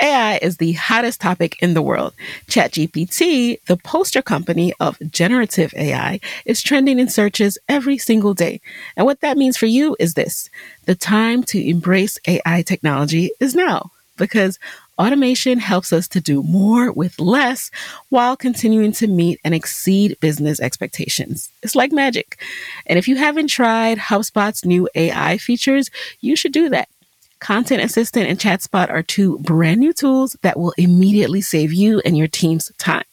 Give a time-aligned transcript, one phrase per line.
[0.00, 2.14] AI is the hottest topic in the world.
[2.48, 8.60] ChatGPT, the poster company of generative AI, is trending in searches every single day.
[8.96, 10.50] And what that means for you is this
[10.86, 14.58] the time to embrace AI technology is now because
[14.98, 17.70] automation helps us to do more with less
[18.08, 21.50] while continuing to meet and exceed business expectations.
[21.62, 22.42] It's like magic.
[22.86, 25.88] And if you haven't tried HubSpot's new AI features,
[26.20, 26.88] you should do that.
[27.40, 32.16] Content Assistant and ChatSpot are two brand new tools that will immediately save you and
[32.16, 33.04] your team's time.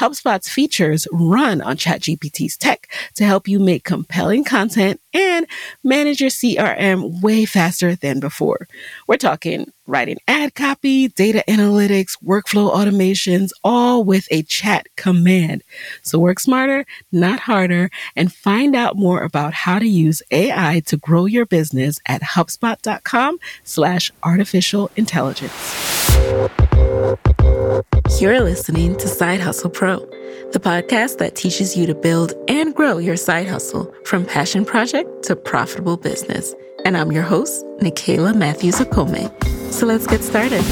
[0.00, 5.46] HubSpot's features run on ChatGPT's tech to help you make compelling content and
[5.82, 8.68] manage your CRM way faster than before.
[9.06, 15.62] We're talking writing ad copy, data analytics, workflow automations, all with a chat command.
[16.02, 20.96] So work smarter, not harder, and find out more about how to use AI to
[20.96, 25.52] grow your business at HubSpot.com slash artificial intelligence.
[28.20, 29.98] You're listening to Side Hustle Pro,
[30.52, 35.24] the podcast that teaches you to build and grow your side hustle from passion project
[35.24, 36.54] to profitable business.
[36.86, 39.26] And I'm your host, Nicaila Matthews Okome.
[39.72, 40.62] So let's get started.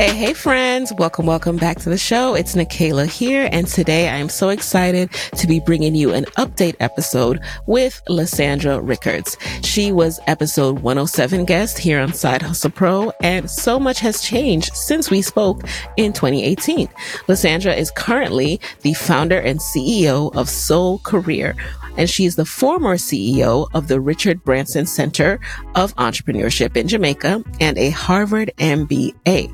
[0.00, 0.94] Hey, hey, friends.
[0.94, 2.34] Welcome, welcome back to the show.
[2.34, 3.50] It's Nicaila here.
[3.52, 8.80] And today I am so excited to be bringing you an update episode with Lisandra
[8.82, 9.36] Rickards.
[9.62, 14.74] She was episode 107 guest here on Side Hustle Pro, and so much has changed
[14.74, 15.64] since we spoke
[15.98, 16.86] in 2018.
[17.28, 21.54] Lisandra is currently the founder and CEO of Soul Career,
[22.00, 25.38] and she's the former CEO of the Richard Branson Center
[25.74, 29.52] of Entrepreneurship in Jamaica and a Harvard MBA.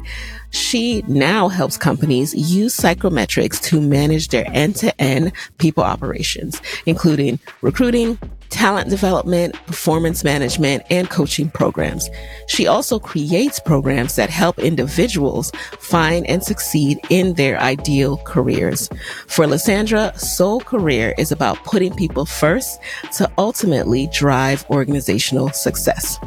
[0.50, 7.40] She now helps companies use psychometrics to manage their end to end people operations, including
[7.62, 8.16] recruiting,
[8.50, 12.08] talent development, performance management, and coaching programs.
[12.48, 18.88] She also creates programs that help individuals find and succeed in their ideal careers.
[19.26, 22.80] For Lisandra, Soul Career is about putting people first
[23.16, 26.18] to ultimately drive organizational success.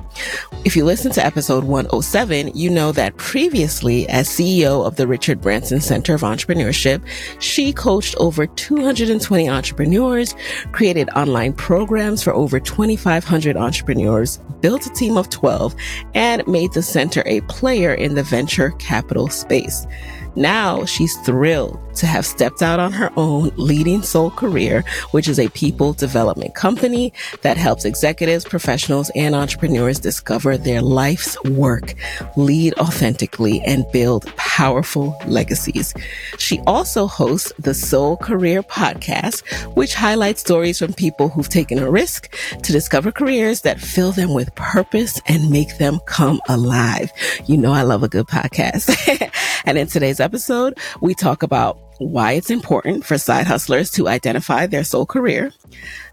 [0.66, 5.42] If you listen to episode 107, you know that previously, as CEO of the Richard
[5.42, 7.02] Branson Center of Entrepreneurship,
[7.40, 10.36] she coached over 220 entrepreneurs,
[10.72, 15.76] created online programs programs for over 2,500 entrepreneurs, built a team of 12,
[16.16, 19.86] and made the center a player in the venture capital space.
[20.36, 25.40] Now she's thrilled to have stepped out on her own, leading Soul Career, which is
[25.40, 31.94] a people development company that helps executives, professionals, and entrepreneurs discover their life's work,
[32.38, 35.94] lead authentically, and build powerful legacies.
[36.38, 39.42] She also hosts the Soul Career podcast,
[39.76, 42.34] which highlights stories from people who've taken a risk
[42.64, 47.12] to discover careers that fill them with purpose and make them come alive.
[47.46, 48.90] You know, I love a good podcast.
[49.66, 54.66] and in today's episode, we talk about why it's important for side hustlers to identify
[54.66, 55.52] their soul career,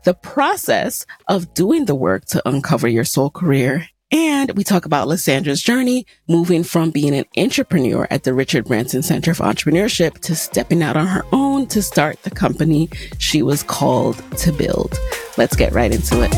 [0.04, 5.08] the process of doing the work to uncover your soul career, and we talk about
[5.08, 10.36] Lisandra's journey moving from being an entrepreneur at the Richard Branson Center for Entrepreneurship to
[10.36, 14.96] stepping out on her own to start the company she was called to build.
[15.36, 16.32] Let's get right into it.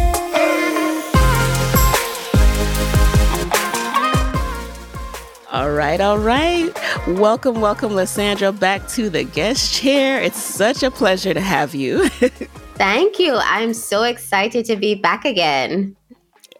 [5.50, 6.70] All right, all right.
[7.16, 10.20] Welcome, welcome, Lisandra, back to the guest chair.
[10.20, 12.06] It's such a pleasure to have you.
[12.74, 13.34] Thank you.
[13.34, 15.96] I'm so excited to be back again.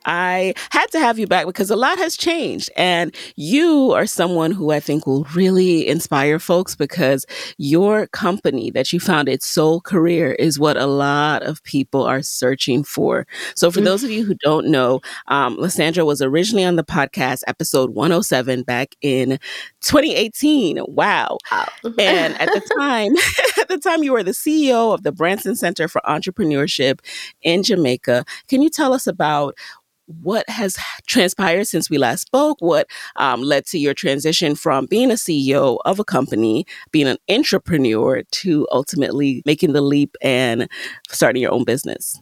[0.08, 2.70] I had to have you back because a lot has changed.
[2.76, 7.26] And you are someone who I think will really inspire folks because
[7.58, 12.82] your company that you founded, Soul Career, is what a lot of people are searching
[12.82, 13.26] for.
[13.54, 13.84] So, for mm-hmm.
[13.84, 18.62] those of you who don't know, um, Lisandra was originally on the podcast, episode 107,
[18.62, 19.38] back in
[19.82, 20.80] 2018.
[20.88, 21.36] Wow.
[21.98, 23.12] and at the time,
[23.60, 27.00] at the time, you were the CEO of the Branson Center for Entrepreneurship
[27.42, 28.24] in Jamaica.
[28.48, 29.54] Can you tell us about
[30.08, 30.76] what has
[31.06, 32.58] transpired since we last spoke?
[32.60, 37.18] What um, led to your transition from being a CEO of a company, being an
[37.30, 40.68] entrepreneur, to ultimately making the leap and
[41.08, 42.20] starting your own business?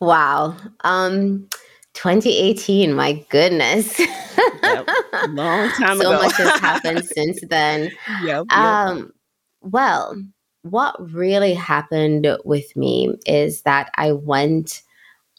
[0.00, 0.56] Wow.
[0.80, 1.48] Um,
[1.94, 3.98] 2018, my goodness.
[3.98, 4.88] yep.
[5.30, 6.18] Long time so ago.
[6.18, 7.90] So much has happened since then.
[8.24, 8.52] Yep, yep.
[8.52, 9.12] Um,
[9.60, 10.14] well,
[10.62, 14.82] what really happened with me is that I went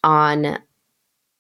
[0.03, 0.59] on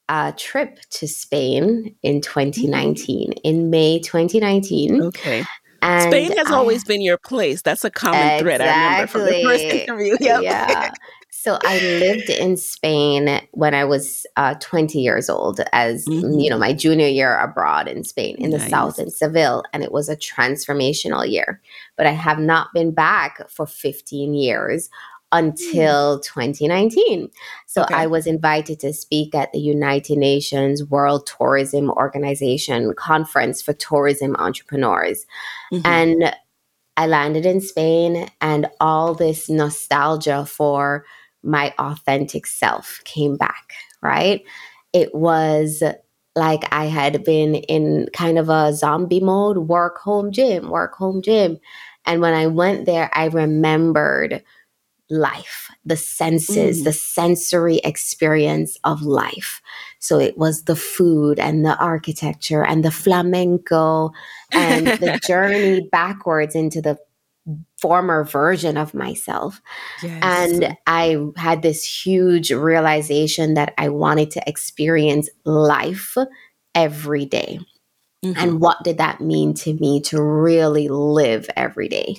[0.09, 5.01] a trip to Spain in 2019, in May 2019.
[5.03, 5.45] Okay.
[5.81, 7.61] And Spain has I, always been your place.
[7.61, 8.43] That's a common exactly.
[8.43, 10.17] thread I remember from the first interview.
[10.19, 10.43] Yep.
[10.43, 10.91] Yeah.
[11.31, 16.37] So I lived in Spain when I was uh, 20 years old, as mm-hmm.
[16.37, 18.63] you know, my junior year abroad in Spain, in nice.
[18.63, 21.61] the south in Seville, and it was a transformational year.
[21.95, 24.89] But I have not been back for 15 years
[25.31, 27.29] until 2019.
[27.67, 27.93] So okay.
[27.93, 34.35] I was invited to speak at the United Nations World Tourism Organization conference for tourism
[34.37, 35.25] entrepreneurs.
[35.71, 35.85] Mm-hmm.
[35.85, 36.35] And
[36.97, 41.05] I landed in Spain and all this nostalgia for
[41.43, 44.43] my authentic self came back, right?
[44.91, 45.83] It was
[46.35, 51.21] like I had been in kind of a zombie mode work, home, gym, work, home,
[51.21, 51.59] gym.
[52.05, 54.43] And when I went there, I remembered
[55.09, 56.83] life, the senses, mm.
[56.83, 59.61] the sensory experience of life.
[59.99, 64.11] So it was the food and the architecture and the flamenco
[64.51, 66.97] and the journey backwards into the
[67.77, 69.61] former version of myself.
[70.03, 70.21] Yes.
[70.23, 76.15] And I had this huge realization that I wanted to experience life
[76.75, 77.59] every day.
[78.23, 78.39] Mm-hmm.
[78.39, 82.17] And what did that mean to me to really live every day?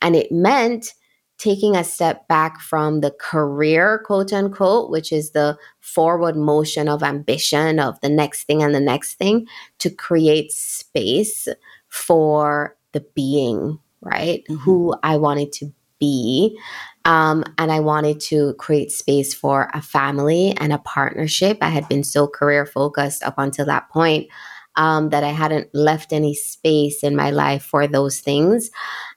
[0.00, 0.94] And it meant
[1.42, 7.02] taking a step back from the career, quote unquote, which is the forward motion of
[7.02, 9.46] ambition of the next thing and the next thing,
[9.78, 11.48] to create space
[11.88, 14.44] for the being right?
[14.44, 14.56] Mm-hmm.
[14.56, 16.58] Who I wanted to be.
[17.04, 21.58] Um, and I wanted to create space for a family and a partnership.
[21.60, 24.28] I had been so career focused up until that point
[24.76, 28.70] um, that I hadn't left any space in my life for those things.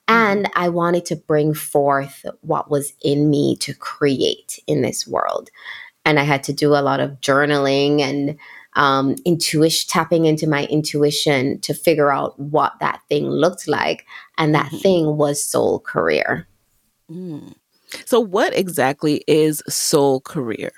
[0.07, 0.13] Mm-hmm.
[0.13, 5.49] And I wanted to bring forth what was in me to create in this world.
[6.05, 8.37] And I had to do a lot of journaling and
[8.75, 14.05] um, intuition, tapping into my intuition to figure out what that thing looked like.
[14.37, 14.77] And that mm-hmm.
[14.77, 16.47] thing was soul career.
[17.09, 17.55] Mm.
[18.05, 20.71] So, what exactly is soul career?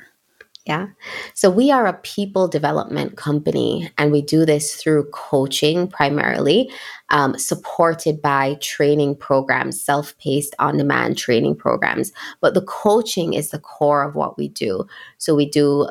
[0.67, 0.87] Yeah.
[1.33, 6.69] So we are a people development company, and we do this through coaching primarily,
[7.09, 12.11] um, supported by training programs, self paced, on demand training programs.
[12.41, 14.85] But the coaching is the core of what we do.
[15.17, 15.87] So we do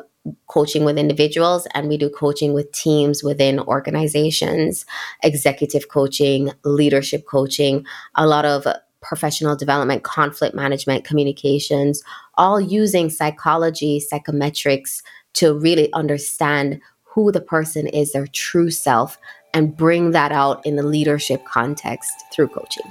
[0.47, 4.85] coaching with individuals and we do coaching with teams within organizations,
[5.23, 7.85] executive coaching, leadership coaching,
[8.15, 8.67] a lot of
[9.07, 12.03] professional development, conflict management, communications,
[12.35, 15.01] all using psychology, psychometrics
[15.33, 19.17] to really understand who the person is, their true self,
[19.53, 22.85] and bring that out in the leadership context through coaching.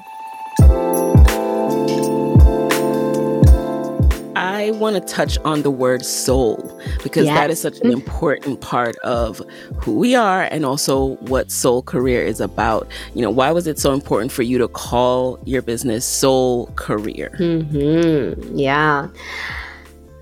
[4.57, 7.37] I want to touch on the word soul because yes.
[7.37, 9.43] that is such an important part of
[9.77, 12.91] who we are and also what soul career is about.
[13.13, 17.37] You know, why was it so important for you to call your business Soul Career?
[17.39, 18.57] Mm-hmm.
[18.57, 19.09] Yeah.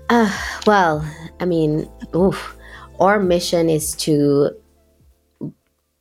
[0.09, 0.37] Uh,
[0.67, 1.09] well,
[1.39, 2.57] I mean, oof,
[2.99, 4.51] our mission is to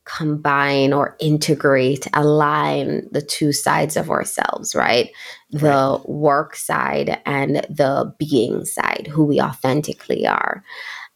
[0.04, 5.10] combine or integrate, align the two sides of ourselves, right?
[5.50, 6.08] The right.
[6.08, 10.62] work side and the being side, who we authentically are.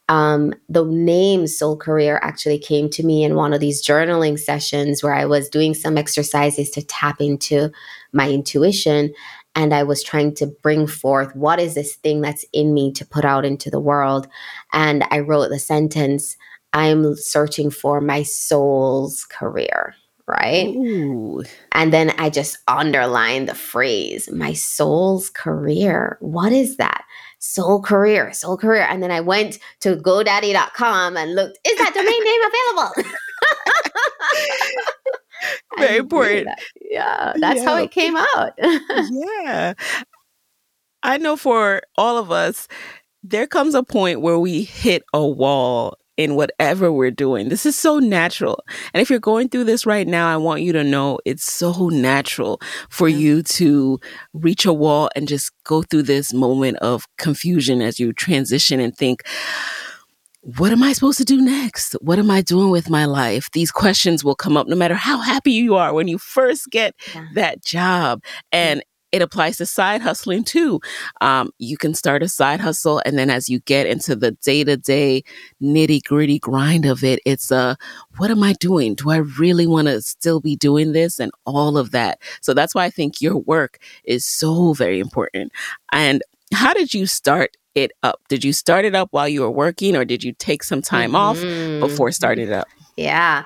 [0.09, 5.03] Um, the name Soul Career actually came to me in one of these journaling sessions
[5.03, 7.71] where I was doing some exercises to tap into
[8.11, 9.13] my intuition.
[9.53, 13.05] And I was trying to bring forth what is this thing that's in me to
[13.05, 14.27] put out into the world.
[14.73, 16.37] And I wrote the sentence,
[16.73, 19.95] I'm searching for my soul's career,
[20.27, 20.67] right?
[20.67, 21.43] Ooh.
[21.71, 26.17] And then I just underline the phrase, my soul's career.
[26.21, 27.03] What is that?
[27.39, 28.85] Soul career, soul career.
[28.89, 33.11] And then I went to GoDaddy.com and looked, is that domain name available?
[35.77, 36.45] Very important.
[36.45, 36.59] That.
[36.81, 37.65] Yeah, that's yeah.
[37.65, 38.53] how it came out.
[38.61, 39.73] yeah.
[41.01, 42.67] I know for all of us,
[43.23, 47.47] there comes a point where we hit a wall in whatever we're doing.
[47.47, 48.61] This is so natural.
[48.93, 51.87] And if you're going through this right now, I want you to know it's so
[51.87, 52.59] natural
[52.89, 53.17] for yeah.
[53.17, 53.99] you to
[54.33, 58.93] reach a wall and just go through this moment of confusion as you transition and
[58.97, 59.23] think,
[60.41, 61.93] what am I supposed to do next?
[62.01, 63.49] What am I doing with my life?
[63.53, 66.95] These questions will come up no matter how happy you are when you first get
[67.15, 67.27] yeah.
[67.35, 68.21] that job.
[68.51, 70.79] And it applies to side hustling too.
[71.21, 74.63] Um, you can start a side hustle, and then as you get into the day
[74.63, 75.23] to day
[75.61, 77.77] nitty gritty grind of it, it's a
[78.17, 78.95] what am I doing?
[78.95, 82.19] Do I really want to still be doing this and all of that?
[82.41, 85.51] So that's why I think your work is so very important.
[85.91, 86.21] And
[86.53, 88.21] how did you start it up?
[88.27, 91.11] Did you start it up while you were working, or did you take some time
[91.11, 91.83] mm-hmm.
[91.83, 92.67] off before starting it up?
[92.95, 93.45] Yeah.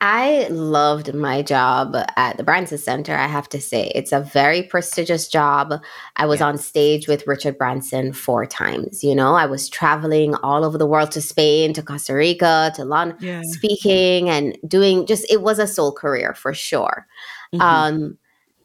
[0.00, 3.90] I loved my job at the Branson Center, I have to say.
[3.94, 5.72] It's a very prestigious job.
[6.16, 9.02] I was on stage with Richard Branson four times.
[9.02, 12.84] You know, I was traveling all over the world to Spain, to Costa Rica, to
[12.84, 13.40] London, yeah.
[13.44, 17.06] speaking and doing just, it was a soul career for sure.
[17.54, 17.62] Mm-hmm.
[17.62, 18.18] Um,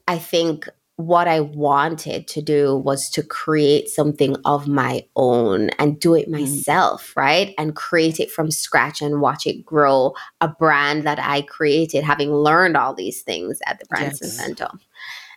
[0.10, 0.68] I think
[0.98, 6.28] what I wanted to do was to create something of my own and do it
[6.28, 6.40] mm.
[6.40, 7.54] myself, right?
[7.58, 12.32] And create it from scratch and watch it grow a brand that I created, having
[12.32, 14.38] learned all these things at the Branson yes.
[14.38, 14.70] Center.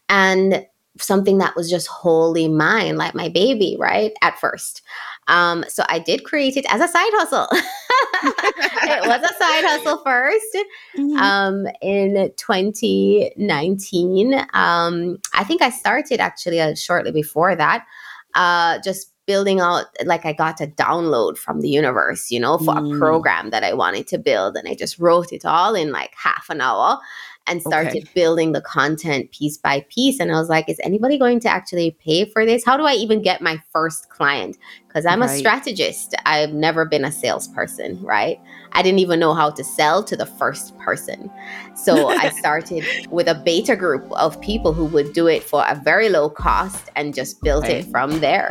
[0.08, 0.66] And
[0.98, 4.12] something that was just wholly mine, like my baby, right?
[4.22, 4.82] At first.
[5.26, 7.48] Um, so I did create it as a side hustle.
[7.52, 10.62] it was a side hustle 1st
[10.96, 11.16] mm-hmm.
[11.16, 14.34] um, in 2019.
[14.52, 17.86] Um, I think I started actually uh, shortly before that,
[18.34, 22.74] uh, just building out like I got a download from the universe, you know, for
[22.74, 22.94] mm.
[22.94, 24.56] a program that I wanted to build.
[24.56, 26.98] And I just wrote it all in like half an hour
[27.46, 28.10] and started okay.
[28.14, 30.18] building the content piece by piece.
[30.18, 32.64] And I was like, is anybody going to actually pay for this?
[32.64, 34.56] How do I even get my first client?
[34.88, 35.30] Because I'm right.
[35.30, 36.14] a strategist.
[36.24, 38.40] I've never been a salesperson, right?
[38.72, 41.30] I didn't even know how to sell to the first person.
[41.76, 45.74] So I started with a beta group of people who would do it for a
[45.74, 47.80] very low cost and just built okay.
[47.80, 48.50] it from there.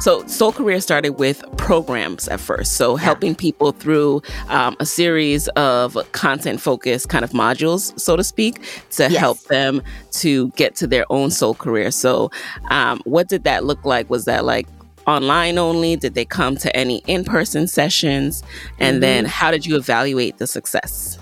[0.00, 2.72] So Soul Career started with programs at first.
[2.72, 3.04] So yeah.
[3.04, 8.62] helping people through um, a series of content focused kind of modules, so to speak,
[8.92, 9.16] to yes.
[9.16, 11.90] help them to get to their own soul career.
[11.90, 12.30] So
[12.70, 14.08] um, what did that look like?
[14.08, 14.66] Was that like
[15.06, 15.96] online only?
[15.96, 18.42] Did they come to any in person sessions?
[18.78, 19.00] And mm-hmm.
[19.00, 21.18] then how did you evaluate the success?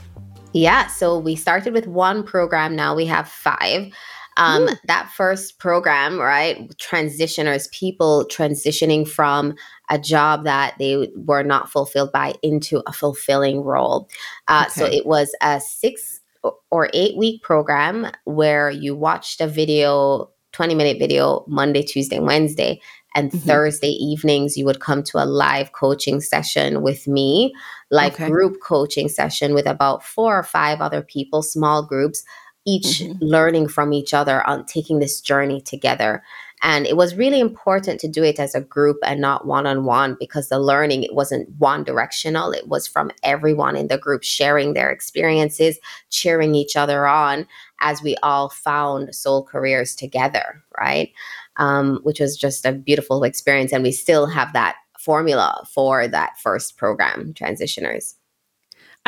[0.53, 2.77] Yeah, so we started with one program.
[2.77, 3.93] Now we have five.
[4.39, 6.69] Um, that first program, right?
[6.77, 9.55] Transitioners, people transitioning from
[9.91, 14.09] a job that they were not fulfilled by into a fulfilling role.
[14.47, 14.81] Uh, okay.
[14.81, 16.21] So it was a six
[16.71, 22.81] or eight week program where you watched a video, 20 minute video, Monday, Tuesday, Wednesday.
[23.15, 23.49] And mm-hmm.
[23.49, 27.55] Thursday evenings, you would come to a live coaching session with me,
[27.91, 28.29] like okay.
[28.29, 32.23] group coaching session with about four or five other people, small groups
[32.69, 33.25] each mm-hmm.
[33.25, 36.23] learning from each other on taking this journey together.
[36.61, 39.85] And it was really important to do it as a group and not one on
[39.85, 42.51] one because the learning it wasn't one directional.
[42.51, 45.79] It was from everyone in the group sharing their experiences,
[46.11, 47.47] cheering each other on
[47.81, 51.13] as we all found soul careers together, right?
[51.59, 53.73] Um, which was just a beautiful experience.
[53.73, 58.15] And we still have that formula for that first program, Transitioners.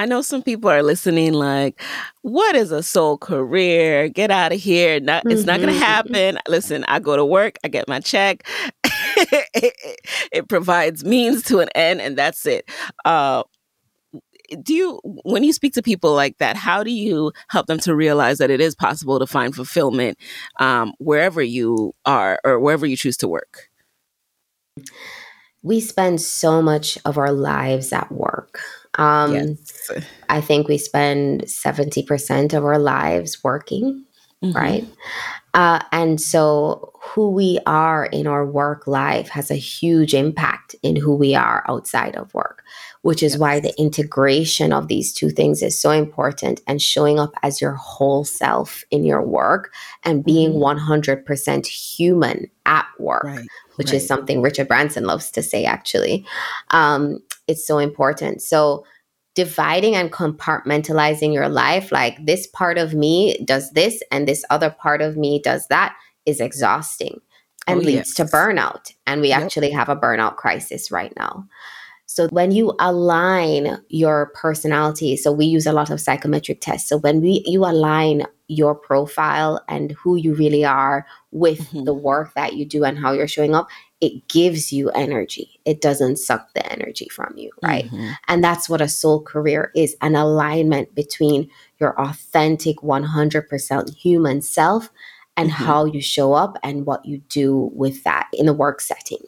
[0.00, 1.78] I know some people are listening like,
[2.22, 4.08] what is a soul career?
[4.08, 4.98] Get out of here.
[4.98, 5.32] Not, mm-hmm.
[5.32, 5.82] It's not going to mm-hmm.
[5.82, 6.38] happen.
[6.48, 8.48] Listen, I go to work, I get my check.
[8.82, 9.98] it,
[10.32, 12.66] it, provides means to an end, and that's it.
[13.04, 13.42] Uh,
[14.62, 17.94] do you, when you speak to people like that, how do you help them to
[17.94, 20.16] realize that it is possible to find fulfillment
[20.60, 23.68] um, wherever you are or wherever you choose to work?
[25.62, 28.62] We spend so much of our lives at work.
[28.96, 29.90] Um, yes.
[30.28, 34.04] I think we spend 70% of our lives working,
[34.42, 34.56] mm-hmm.
[34.56, 34.86] right?
[35.54, 40.94] Uh, and so, who we are in our work life has a huge impact in
[40.94, 42.62] who we are outside of work,
[43.02, 47.32] which is why the integration of these two things is so important and showing up
[47.42, 49.72] as your whole self in your work
[50.04, 50.92] and being mm-hmm.
[50.92, 53.24] 100% human at work.
[53.24, 53.46] Right.
[53.76, 53.94] Which right.
[53.94, 56.26] is something Richard Branson loves to say, actually.
[56.70, 58.42] Um, it's so important.
[58.42, 58.84] So
[59.34, 64.70] dividing and compartmentalizing your life, like this part of me does this and this other
[64.70, 67.20] part of me does that, is exhausting
[67.66, 68.14] and oh, leads yes.
[68.14, 68.92] to burnout.
[69.06, 69.40] And we yep.
[69.42, 71.46] actually have a burnout crisis right now.
[72.10, 76.88] So when you align your personality, so we use a lot of psychometric tests.
[76.88, 81.84] So when we you align your profile and who you really are with mm-hmm.
[81.84, 83.68] the work that you do and how you're showing up,
[84.00, 85.60] it gives you energy.
[85.64, 87.84] It doesn't suck the energy from you, right?
[87.84, 88.10] Mm-hmm.
[88.26, 91.48] And that's what a soul career is an alignment between
[91.78, 94.90] your authentic 100% human self
[95.36, 95.64] and mm-hmm.
[95.64, 99.22] how you show up and what you do with that in the work setting.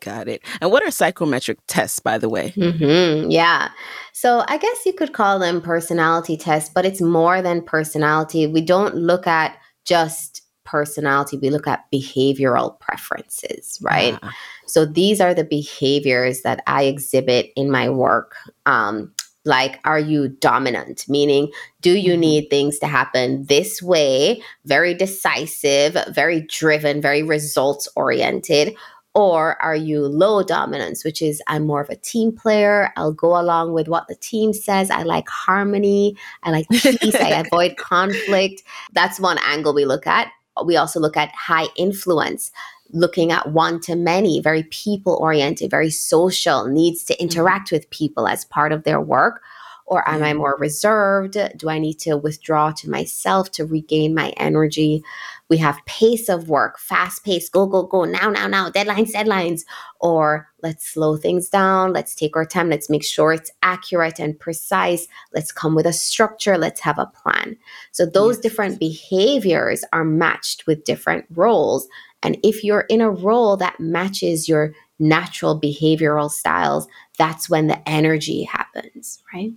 [0.00, 0.42] Got it.
[0.60, 2.52] And what are psychometric tests, by the way?
[2.56, 3.30] Mm-hmm.
[3.30, 3.70] Yeah.
[4.12, 8.46] So I guess you could call them personality tests, but it's more than personality.
[8.46, 14.18] We don't look at just personality, we look at behavioral preferences, right?
[14.22, 14.30] Yeah.
[14.66, 18.34] So these are the behaviors that I exhibit in my work.
[18.66, 21.08] Um, like, are you dominant?
[21.08, 22.20] Meaning, do you mm-hmm.
[22.20, 24.42] need things to happen this way?
[24.64, 28.74] Very decisive, very driven, very results oriented.
[29.16, 32.92] Or are you low dominance, which is I'm more of a team player.
[32.96, 34.90] I'll go along with what the team says.
[34.90, 36.18] I like harmony.
[36.42, 37.14] I like peace.
[37.14, 38.62] I avoid conflict.
[38.92, 40.30] That's one angle we look at.
[40.62, 42.52] We also look at high influence
[42.90, 47.22] looking at one to many, very people oriented, very social, needs to mm-hmm.
[47.22, 49.42] interact with people as part of their work?
[49.86, 51.38] Or am I more reserved?
[51.56, 55.04] Do I need to withdraw to myself to regain my energy?
[55.48, 59.62] We have pace of work, fast pace, go, go, go, now, now, now, deadlines, deadlines.
[60.00, 61.92] Or let's slow things down.
[61.92, 62.68] Let's take our time.
[62.68, 65.06] Let's make sure it's accurate and precise.
[65.32, 66.58] Let's come with a structure.
[66.58, 67.56] Let's have a plan.
[67.92, 68.42] So those yes.
[68.42, 71.86] different behaviors are matched with different roles.
[72.22, 76.88] And if you're in a role that matches your natural behavioral styles,
[77.18, 79.52] that's when the energy happens, right?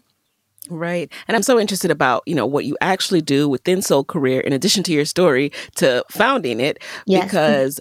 [0.70, 1.12] Right.
[1.28, 4.54] And I'm so interested about, you know, what you actually do within Soul Career in
[4.54, 7.22] addition to your story to founding it yes.
[7.22, 7.28] Mm-hmm.
[7.28, 7.80] because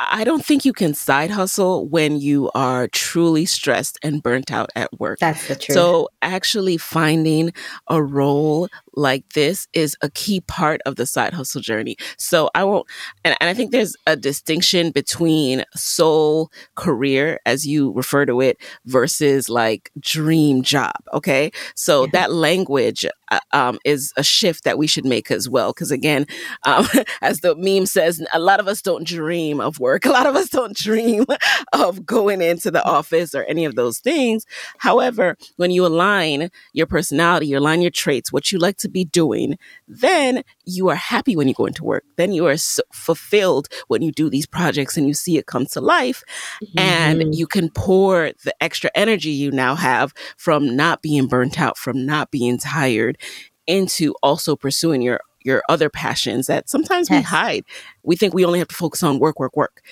[0.00, 4.70] I don't think you can side hustle when you are truly stressed and burnt out
[4.74, 5.18] at work.
[5.18, 5.74] That's the truth.
[5.74, 7.52] So, actually finding
[7.88, 11.96] a role like this is a key part of the side hustle journey.
[12.18, 12.86] So, I won't,
[13.24, 18.58] and, and I think there's a distinction between soul career, as you refer to it,
[18.86, 20.94] versus like dream job.
[21.12, 21.50] Okay.
[21.74, 22.10] So, yeah.
[22.12, 25.72] that language uh, um, is a shift that we should make as well.
[25.72, 26.26] Because, again,
[26.64, 26.86] um,
[27.22, 30.04] as the meme says, a lot of us don't dream of work.
[30.04, 31.24] A lot of us don't dream
[31.72, 34.44] of going into the office or any of those things.
[34.78, 39.04] However, when you align your personality, you align your traits, what you like to be
[39.04, 42.04] doing, then you are happy when you go into work.
[42.16, 45.66] Then you are so fulfilled when you do these projects and you see it come
[45.66, 46.22] to life.
[46.62, 46.78] Mm-hmm.
[46.78, 51.78] And you can pour the extra energy you now have from not being burnt out,
[51.78, 53.18] from not being tired
[53.66, 57.18] into also pursuing your your other passions that sometimes yes.
[57.18, 57.64] we hide.
[58.02, 59.82] We think we only have to focus on work, work, work.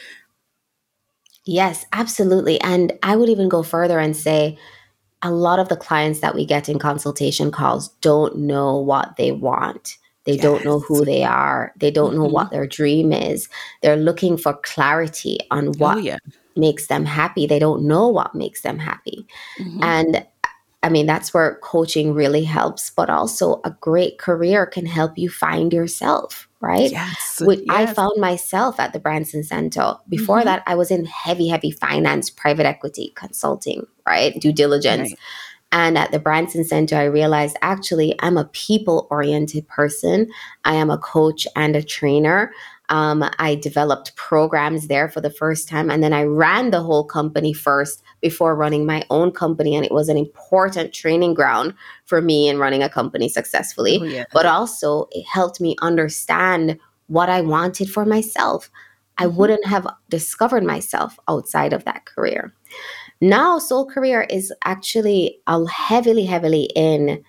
[1.45, 2.61] Yes, absolutely.
[2.61, 4.59] And I would even go further and say
[5.23, 9.33] a lot of the clients that we get in consultation calls don't know what they
[9.33, 9.97] want.
[10.25, 10.43] They yes.
[10.43, 11.73] don't know who they are.
[11.77, 12.23] They don't mm-hmm.
[12.23, 13.49] know what their dream is.
[13.83, 16.19] They're looking for clarity on oh, what oh, yeah.
[16.57, 17.47] makes them happy.
[17.47, 19.27] They don't know what makes them happy.
[19.59, 19.83] Mm-hmm.
[19.83, 20.27] And
[20.85, 25.31] I mean, that's where coaching really helps, but also a great career can help you
[25.31, 26.91] find yourself, right?
[26.91, 27.43] Yes.
[27.45, 27.61] yes.
[27.69, 29.97] I found myself at the Branson Center.
[30.09, 30.47] Before mm-hmm.
[30.47, 34.41] that, I was in heavy, heavy finance, private equity, consulting, right?
[34.41, 35.11] Due diligence.
[35.11, 35.19] Right.
[35.73, 40.31] And at the Branson Center, I realized actually I'm a people oriented person.
[40.65, 42.53] I am a coach and a trainer.
[42.91, 45.91] Um, I developed programs there for the first time.
[45.91, 49.75] And then I ran the whole company first before running my own company.
[49.75, 51.75] And it was an important training ground
[52.07, 53.99] for me in running a company successfully.
[54.01, 54.25] Oh, yeah.
[54.33, 58.71] But also, it helped me understand what I wanted for myself.
[59.19, 59.37] I mm-hmm.
[59.37, 62.55] wouldn't have discovered myself outside of that career.
[63.21, 65.39] Now, Soul Career is actually
[65.71, 67.23] heavily, heavily in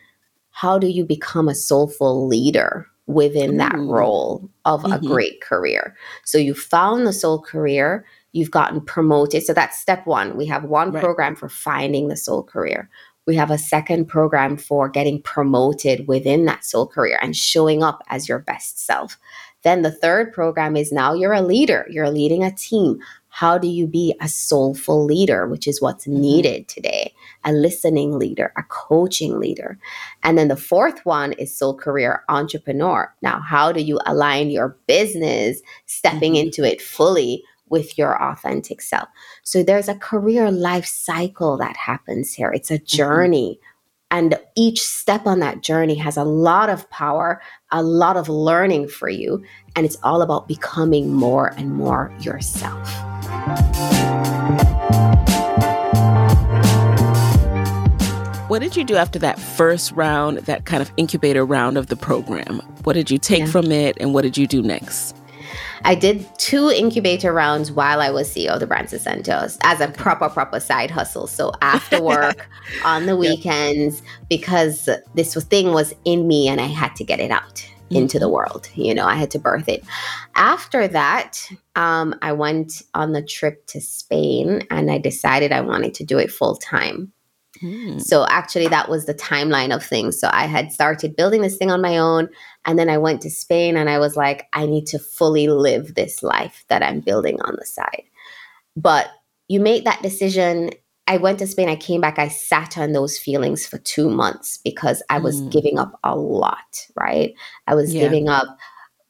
[0.51, 4.93] how do you become a soulful leader within that role of mm-hmm.
[4.93, 5.95] a great career.
[6.23, 9.43] So you found the soul career, you've gotten promoted.
[9.43, 10.35] So that's step one.
[10.35, 11.01] We have one right.
[11.01, 12.89] program for finding the soul career.
[13.25, 18.03] We have a second program for getting promoted within that soul career and showing up
[18.09, 19.17] as your best self.
[19.63, 22.99] Then the third program is now you're a leader, you're leading a team.
[23.29, 26.21] How do you be a soulful leader, which is what's mm-hmm.
[26.21, 27.13] needed today?
[27.45, 29.79] A listening leader, a coaching leader.
[30.21, 33.11] And then the fourth one is soul career entrepreneur.
[33.21, 36.47] Now, how do you align your business, stepping mm-hmm.
[36.47, 37.43] into it fully
[37.73, 39.09] with your authentic self?
[39.43, 42.53] So there's a career life cycle that happens here.
[42.53, 42.97] It's a mm-hmm.
[42.97, 43.59] journey.
[43.59, 43.69] Mm-hmm.
[44.15, 48.87] And each step on that journey has a lot of power, a lot of learning
[48.87, 49.43] for you.
[49.75, 52.87] And it's all about becoming more and more yourself.
[58.49, 61.95] What did you do after that first round, that kind of incubator round of the
[61.95, 62.59] program?
[62.83, 63.45] What did you take yeah.
[63.47, 65.15] from it and what did you do next?
[65.85, 69.89] I did two incubator rounds while I was CEO of the Branson Centers as a
[69.89, 71.27] proper, proper side hustle.
[71.27, 72.47] So after work,
[72.85, 77.31] on the weekends, because this thing was in me and I had to get it
[77.31, 78.33] out into the mm-hmm.
[78.33, 78.69] world.
[78.75, 79.83] You know, I had to birth it.
[80.35, 85.93] After that, um, I went on the trip to Spain and I decided I wanted
[85.95, 87.11] to do it full time.
[87.61, 88.01] Mm.
[88.01, 90.19] So actually, that was the timeline of things.
[90.19, 92.29] So I had started building this thing on my own.
[92.65, 95.95] And then I went to Spain and I was like, I need to fully live
[95.95, 98.03] this life that I'm building on the side.
[98.75, 99.09] But
[99.47, 100.71] you make that decision
[101.05, 104.57] I went to Spain, I came back, I sat on those feelings for two months
[104.63, 105.51] because I was mm.
[105.51, 107.33] giving up a lot, right?
[107.67, 108.03] I was yeah.
[108.03, 108.57] giving up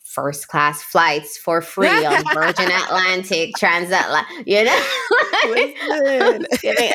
[0.02, 4.48] first class flights for free on Virgin Atlantic, Transatlantic.
[4.48, 6.40] You know,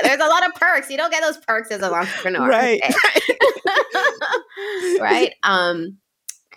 [0.02, 0.90] there's a lot of perks.
[0.90, 2.80] You don't get those perks as an entrepreneur, right?
[5.00, 5.34] right.
[5.42, 5.98] Um,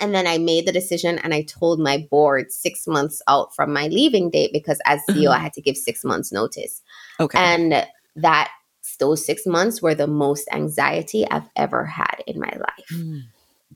[0.01, 3.71] and then I made the decision and I told my board six months out from
[3.71, 5.43] my leaving date because as CEO, I mm-hmm.
[5.43, 6.81] had to give six months notice.
[7.19, 7.37] Okay.
[7.37, 8.51] And that
[8.99, 12.87] those six months were the most anxiety I've ever had in my life.
[12.93, 13.21] Mm.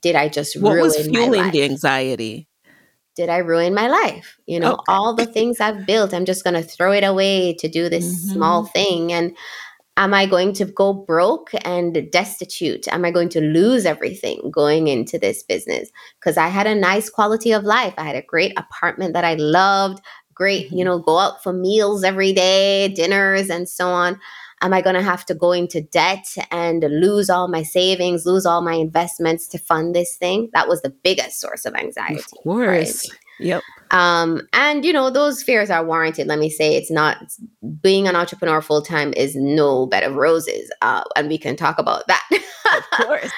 [0.01, 0.63] Did I just ruin?
[0.63, 2.47] what was fueling the anxiety?
[3.15, 4.37] Did I ruin my life?
[4.45, 4.83] You know, okay.
[4.87, 8.05] all the things I've built, I'm just going to throw it away to do this
[8.05, 8.33] mm-hmm.
[8.33, 9.13] small thing.
[9.13, 9.35] And
[9.97, 12.87] am I going to go broke and destitute?
[12.89, 15.89] Am I going to lose everything going into this business?
[16.19, 17.93] Because I had a nice quality of life.
[17.97, 20.01] I had a great apartment that I loved,
[20.33, 20.85] great, you mm-hmm.
[20.85, 24.19] know, go out for meals every day, dinners, and so on.
[24.61, 28.45] Am I going to have to go into debt and lose all my savings, lose
[28.45, 30.49] all my investments to fund this thing?
[30.53, 32.15] That was the biggest source of anxiety.
[32.15, 33.09] Of course.
[33.09, 33.19] Right?
[33.39, 33.61] Yep.
[33.91, 36.27] Um, and you know, those fears are warranted.
[36.27, 37.17] Let me say it's not
[37.81, 40.71] being an entrepreneur full time is no bed of roses.
[40.81, 42.23] Uh, and we can talk about that.
[42.77, 43.31] of course.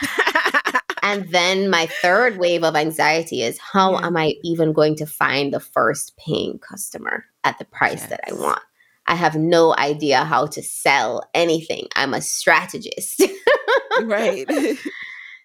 [1.03, 4.07] and then my third wave of anxiety is how yeah.
[4.07, 8.10] am I even going to find the first paying customer at the price yes.
[8.10, 8.62] that I want?
[9.07, 11.88] I have no idea how to sell anything.
[11.95, 13.23] I'm a strategist.
[14.01, 14.45] right.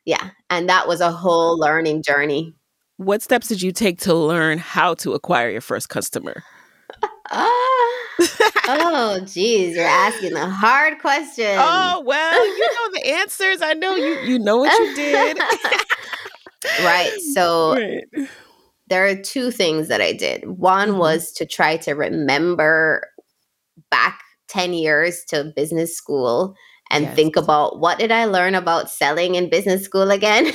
[0.05, 0.31] yeah.
[0.51, 2.57] And that was a whole learning journey.
[3.03, 6.45] What steps did you take to learn how to acquire your first customer?
[7.33, 11.57] oh, geez, you're asking a hard question.
[11.59, 13.61] Oh, well, you know the answers.
[13.61, 15.38] I know you you know what you did.
[16.85, 17.12] right.
[17.35, 18.05] So right.
[18.88, 20.47] there are two things that I did.
[20.47, 20.99] One mm-hmm.
[20.99, 23.09] was to try to remember
[23.91, 26.55] back 10 years to business school
[26.91, 27.17] and yes.
[27.17, 30.53] think about what did I learn about selling in business school again?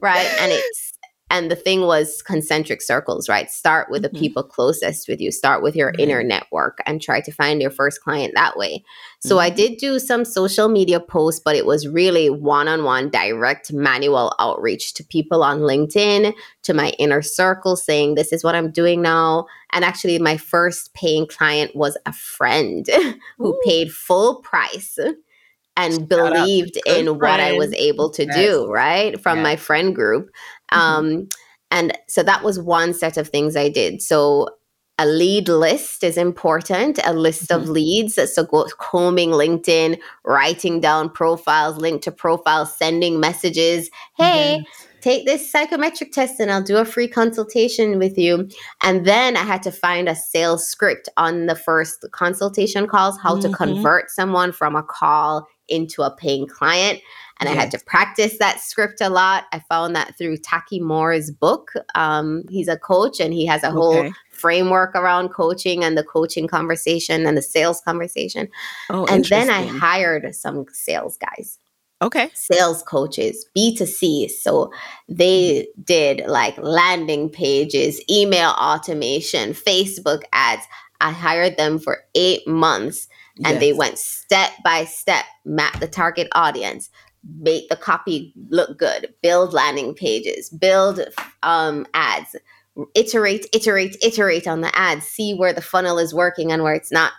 [0.00, 0.26] Right.
[0.40, 0.88] And it's
[1.30, 3.50] and the thing was concentric circles, right?
[3.50, 4.14] Start with mm-hmm.
[4.14, 7.70] the people closest with you, start with your inner network and try to find your
[7.70, 8.82] first client that way.
[9.20, 9.44] So mm-hmm.
[9.44, 13.72] I did do some social media posts, but it was really one on one direct
[13.72, 16.32] manual outreach to people on LinkedIn,
[16.62, 19.46] to my inner circle, saying, This is what I'm doing now.
[19.72, 22.86] And actually, my first paying client was a friend
[23.38, 23.60] who Ooh.
[23.66, 24.98] paid full price
[25.78, 27.20] and believed in friend.
[27.20, 28.34] what I was able to yes.
[28.34, 29.18] do, right?
[29.20, 29.44] From yes.
[29.44, 30.30] my friend group.
[30.72, 30.80] Mm-hmm.
[30.80, 31.28] Um,
[31.70, 34.02] and so that was one set of things I did.
[34.02, 34.48] So
[34.98, 37.62] a lead list is important, a list mm-hmm.
[37.62, 38.18] of leads.
[38.34, 43.88] So go combing LinkedIn, writing down profiles, link to profiles, sending messages.
[44.16, 44.64] Hey,
[45.00, 48.48] take this psychometric test and I'll do a free consultation with you.
[48.82, 53.36] And then I had to find a sales script on the first consultation calls, how
[53.36, 53.52] mm-hmm.
[53.52, 57.00] to convert someone from a call into a paying client.
[57.40, 57.48] And.
[57.48, 59.44] I had to practice that script a lot.
[59.52, 61.72] I found that through Taki Moore's book.
[61.94, 64.12] Um, he's a coach and he has a whole okay.
[64.30, 68.48] framework around coaching and the coaching conversation and the sales conversation.
[68.90, 71.60] Oh, and then I hired some sales guys.
[72.00, 72.30] Okay.
[72.34, 74.30] Sales coaches, B2C.
[74.30, 74.72] So
[75.08, 80.62] they did like landing pages, email automation, Facebook ads.
[81.00, 83.08] I hired them for eight months
[83.44, 83.60] and yes.
[83.60, 86.90] they went step by step, map the target audience,
[87.40, 91.00] make the copy look good, build landing pages, build
[91.42, 92.36] um, ads,
[92.94, 96.92] iterate, iterate, iterate on the ads, see where the funnel is working and where it's
[96.92, 97.12] not.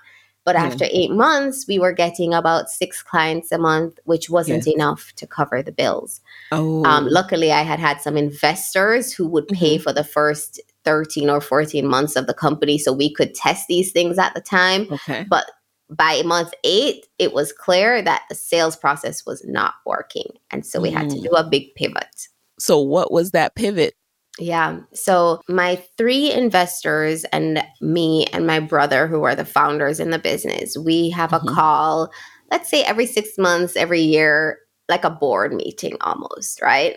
[0.45, 0.63] But yeah.
[0.63, 4.73] after eight months, we were getting about six clients a month, which wasn't yes.
[4.73, 6.21] enough to cover the bills.
[6.51, 6.83] Oh.
[6.85, 9.83] Um, luckily, I had had some investors who would pay mm-hmm.
[9.83, 13.91] for the first 13 or 14 months of the company so we could test these
[13.91, 14.87] things at the time.
[14.91, 15.25] Okay.
[15.29, 15.45] But
[15.89, 20.27] by month eight, it was clear that the sales process was not working.
[20.51, 20.93] And so we mm.
[20.93, 22.27] had to do a big pivot.
[22.59, 23.95] So, what was that pivot?
[24.37, 24.79] Yeah.
[24.93, 30.19] So, my three investors and me and my brother, who are the founders in the
[30.19, 31.47] business, we have mm-hmm.
[31.47, 32.11] a call,
[32.51, 36.95] let's say every six months, every year, like a board meeting almost, right?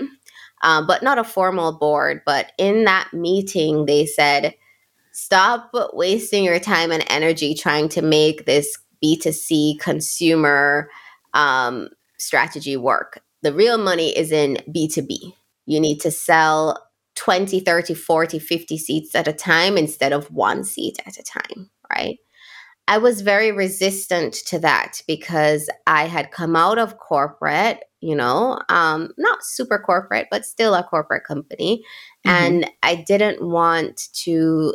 [0.63, 2.23] Um, but not a formal board.
[2.25, 4.55] But in that meeting, they said,
[5.13, 10.91] stop wasting your time and energy trying to make this B2C consumer
[11.35, 11.89] um,
[12.19, 13.21] strategy work.
[13.43, 15.33] The real money is in B2B.
[15.67, 20.65] You need to sell 20, 30, 40, 50 seats at a time instead of one
[20.65, 22.19] seat at a time, right?
[22.89, 28.59] I was very resistant to that because I had come out of corporate, you know,
[28.69, 31.85] um, not super corporate, but still a corporate company.
[32.27, 32.45] Mm-hmm.
[32.45, 34.75] And I didn't want to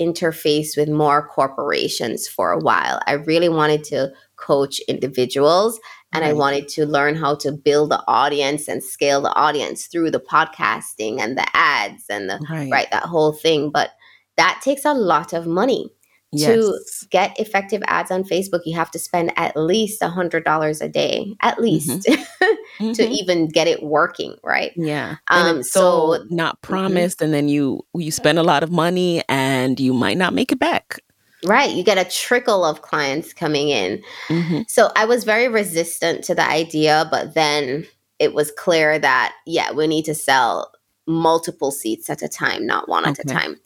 [0.00, 3.00] interface with more corporations for a while.
[3.06, 5.80] I really wanted to coach individuals
[6.12, 6.30] and right.
[6.30, 10.20] I wanted to learn how to build the audience and scale the audience through the
[10.20, 13.70] podcasting and the ads and the right, right that whole thing.
[13.70, 13.90] But
[14.36, 15.90] that takes a lot of money.
[16.36, 17.00] Yes.
[17.00, 20.80] To get effective ads on Facebook, you have to spend at least a hundred dollars
[20.80, 21.62] a day, at mm-hmm.
[21.62, 22.92] least, mm-hmm.
[22.92, 23.12] to mm-hmm.
[23.12, 24.72] even get it working, right?
[24.76, 25.16] Yeah.
[25.28, 25.62] Um.
[25.62, 26.72] So, so, not mm-hmm.
[26.72, 27.24] promised, mm-hmm.
[27.24, 30.58] and then you you spend a lot of money, and you might not make it
[30.58, 31.00] back.
[31.44, 31.70] Right.
[31.70, 34.02] You get a trickle of clients coming in.
[34.28, 34.62] Mm-hmm.
[34.68, 37.86] So I was very resistant to the idea, but then
[38.18, 40.72] it was clear that, yeah, we need to sell
[41.06, 43.10] multiple seats at a time, not one okay.
[43.10, 43.56] at a time.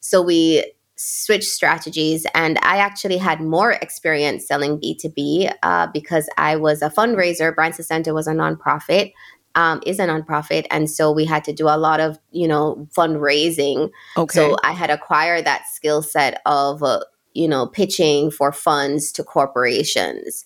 [0.00, 0.64] So we
[1.02, 6.90] switched strategies, and I actually had more experience selling B2B uh, because I was a
[6.90, 7.54] fundraiser.
[7.54, 9.12] Branson Center was a nonprofit.
[9.54, 12.88] Um, is a nonprofit, and so we had to do a lot of you know
[12.96, 13.90] fundraising.
[14.16, 14.34] Okay.
[14.34, 17.00] So I had acquired that skill set of uh,
[17.34, 20.44] you know, pitching for funds to corporations.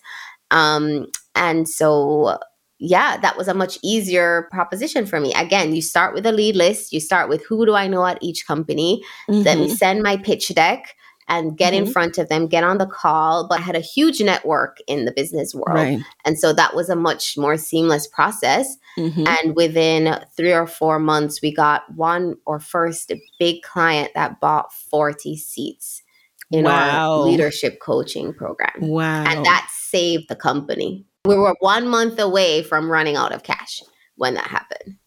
[0.51, 2.37] Um, and so,
[2.79, 5.33] yeah, that was a much easier proposition for me.
[5.33, 8.21] Again, you start with a lead list, you start with who do I know at
[8.21, 9.41] each company, mm-hmm.
[9.41, 10.95] let me send my pitch deck
[11.27, 11.87] and get mm-hmm.
[11.87, 13.47] in front of them, get on the call.
[13.47, 15.75] But I had a huge network in the business world.
[15.75, 15.99] Right.
[16.25, 18.77] And so that was a much more seamless process.
[18.97, 19.27] Mm-hmm.
[19.27, 24.73] And within three or four months, we got one or first big client that bought
[24.73, 26.03] 40 seats
[26.49, 27.11] in wow.
[27.11, 28.75] our leadership coaching program.
[28.79, 29.25] Wow.
[29.25, 31.05] And that saved the company.
[31.25, 33.81] We were one month away from running out of cash
[34.15, 34.97] when that happened.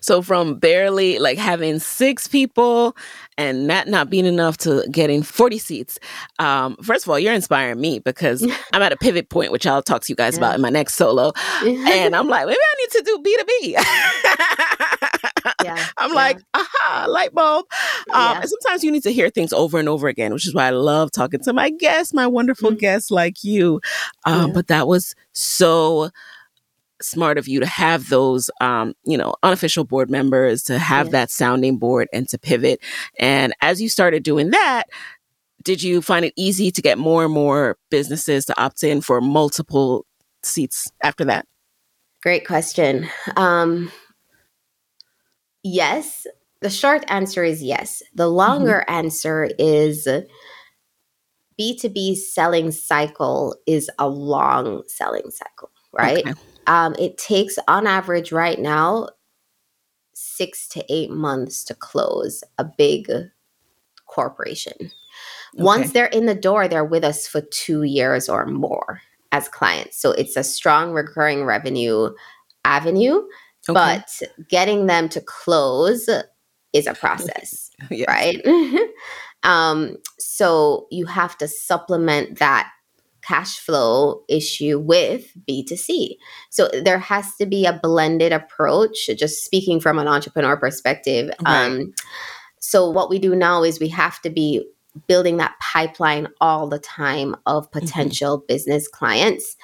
[0.00, 2.96] So from barely like having six people
[3.38, 5.98] and that not being enough to getting 40 seats.
[6.38, 9.82] Um, first of all, you're inspiring me because I'm at a pivot point, which I'll
[9.82, 10.40] talk to you guys yeah.
[10.40, 11.32] about in my next solo.
[11.64, 14.98] and I'm like, maybe I need to do B2B.
[15.64, 16.14] yeah, I'm yeah.
[16.16, 17.66] like, aha, light bulb.
[18.12, 18.40] Um, yeah.
[18.40, 20.70] And sometimes you need to hear things over and over again, which is why I
[20.70, 22.78] love talking to my guests, my wonderful mm-hmm.
[22.78, 23.80] guests like you.
[24.24, 24.52] Um.
[24.52, 26.10] But that was so
[27.02, 31.12] smart of you to have those um, you know unofficial board members to have yeah.
[31.12, 32.80] that sounding board and to pivot
[33.18, 34.84] and as you started doing that
[35.62, 39.20] did you find it easy to get more and more businesses to opt in for
[39.20, 40.04] multiple
[40.42, 41.46] seats after that
[42.22, 43.90] great question um,
[45.62, 46.26] yes.
[46.60, 48.02] The short answer is yes.
[48.14, 48.94] The longer mm-hmm.
[49.06, 50.06] answer is
[51.58, 56.26] B2B selling cycle is a long selling cycle, right?
[56.26, 56.40] Okay.
[56.66, 59.08] Um, it takes, on average, right now,
[60.12, 63.10] six to eight months to close a big
[64.06, 64.74] corporation.
[64.80, 64.92] Okay.
[65.62, 69.00] Once they're in the door, they're with us for two years or more
[69.32, 70.00] as clients.
[70.00, 72.10] So it's a strong recurring revenue
[72.64, 73.22] avenue.
[73.70, 74.02] Okay.
[74.02, 76.08] But getting them to close
[76.72, 78.06] is a process, yes.
[78.08, 78.40] right?
[79.42, 82.70] um, so you have to supplement that
[83.22, 86.16] cash flow issue with B2C.
[86.50, 91.30] So there has to be a blended approach, just speaking from an entrepreneur perspective.
[91.44, 91.66] Right.
[91.66, 91.92] Um,
[92.60, 94.66] so what we do now is we have to be
[95.06, 97.80] building that pipeline all the time of mm-hmm.
[97.80, 98.46] potential mm-hmm.
[98.46, 99.56] business clients.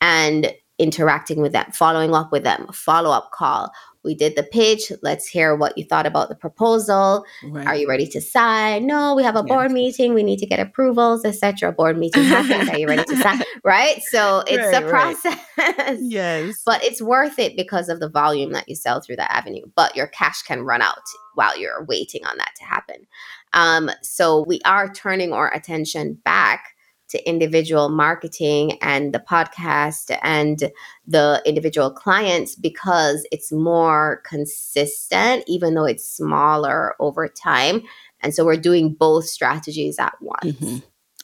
[0.00, 3.70] And interacting with them, following up with them, follow up call.
[4.04, 4.92] We did the pitch.
[5.02, 7.24] Let's hear what you thought about the proposal.
[7.42, 7.66] Right.
[7.66, 8.86] Are you ready to sign?
[8.86, 10.12] No, we have a board meeting.
[10.12, 11.72] We need to get approvals, etc.
[11.72, 12.68] Board meeting happens.
[12.68, 13.42] Are you ready to sign?
[13.64, 14.02] Right.
[14.10, 15.38] So it's right, a process.
[15.56, 15.98] Right.
[16.02, 16.60] Yes.
[16.66, 19.62] But it's worth it because of the volume that you sell through that avenue.
[19.74, 20.98] But your cash can run out
[21.34, 23.06] while you're waiting on that to happen.
[23.54, 26.73] Um, so we are turning our attention back
[27.08, 30.70] to individual marketing and the podcast and
[31.06, 37.82] the individual clients because it's more consistent, even though it's smaller over time.
[38.20, 40.44] And so we're doing both strategies at once.
[40.44, 40.78] Mm-hmm.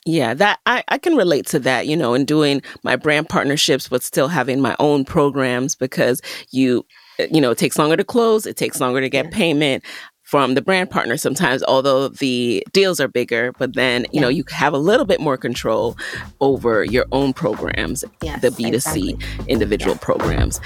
[0.06, 3.88] Yeah, that I, I can relate to that, you know, in doing my brand partnerships,
[3.88, 6.86] but still having my own programs because you
[7.30, 9.30] you know, it takes longer to close, it takes longer to get yeah.
[9.30, 9.84] payment
[10.30, 14.20] from the brand partner sometimes, although the deals are bigger, but then, you yeah.
[14.20, 15.96] know, you have a little bit more control
[16.40, 19.18] over your own programs, yes, the B2C exactly.
[19.48, 20.00] individual yeah.
[20.00, 20.60] programs.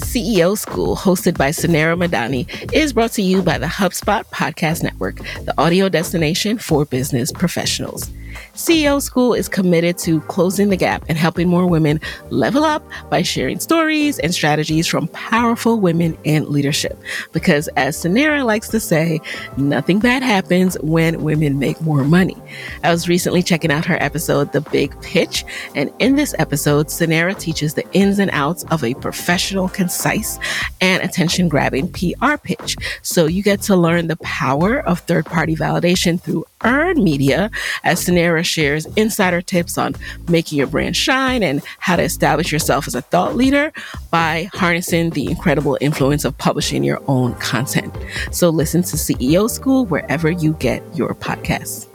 [0.00, 5.18] CEO School, hosted by Suneera Madani, is brought to you by the HubSpot Podcast Network,
[5.44, 8.10] the audio destination for business professionals.
[8.54, 13.20] CEO School is committed to closing the gap and helping more women level up by
[13.20, 16.96] sharing stories and strategies from powerful women in leadership.
[17.32, 19.20] Because as Suneera likes to say,
[19.56, 22.36] nothing bad happens when women make more money.
[22.84, 27.36] I was recently checking out her episode, The Big Pitch, and in this episode, Suneera
[27.36, 30.38] teaches the ins and outs of a professional, concise,
[30.80, 32.76] and attention grabbing PR pitch.
[33.02, 37.50] So you get to learn the power of third party validation through earned media
[37.82, 39.94] as Suneera shares insider tips on
[40.28, 43.72] making your brand shine and how to establish yourself as a thought leader
[44.10, 47.94] by harnessing the incredible influence of publishing your own content.
[48.30, 51.88] So listen to CEO School wherever you get your podcasts.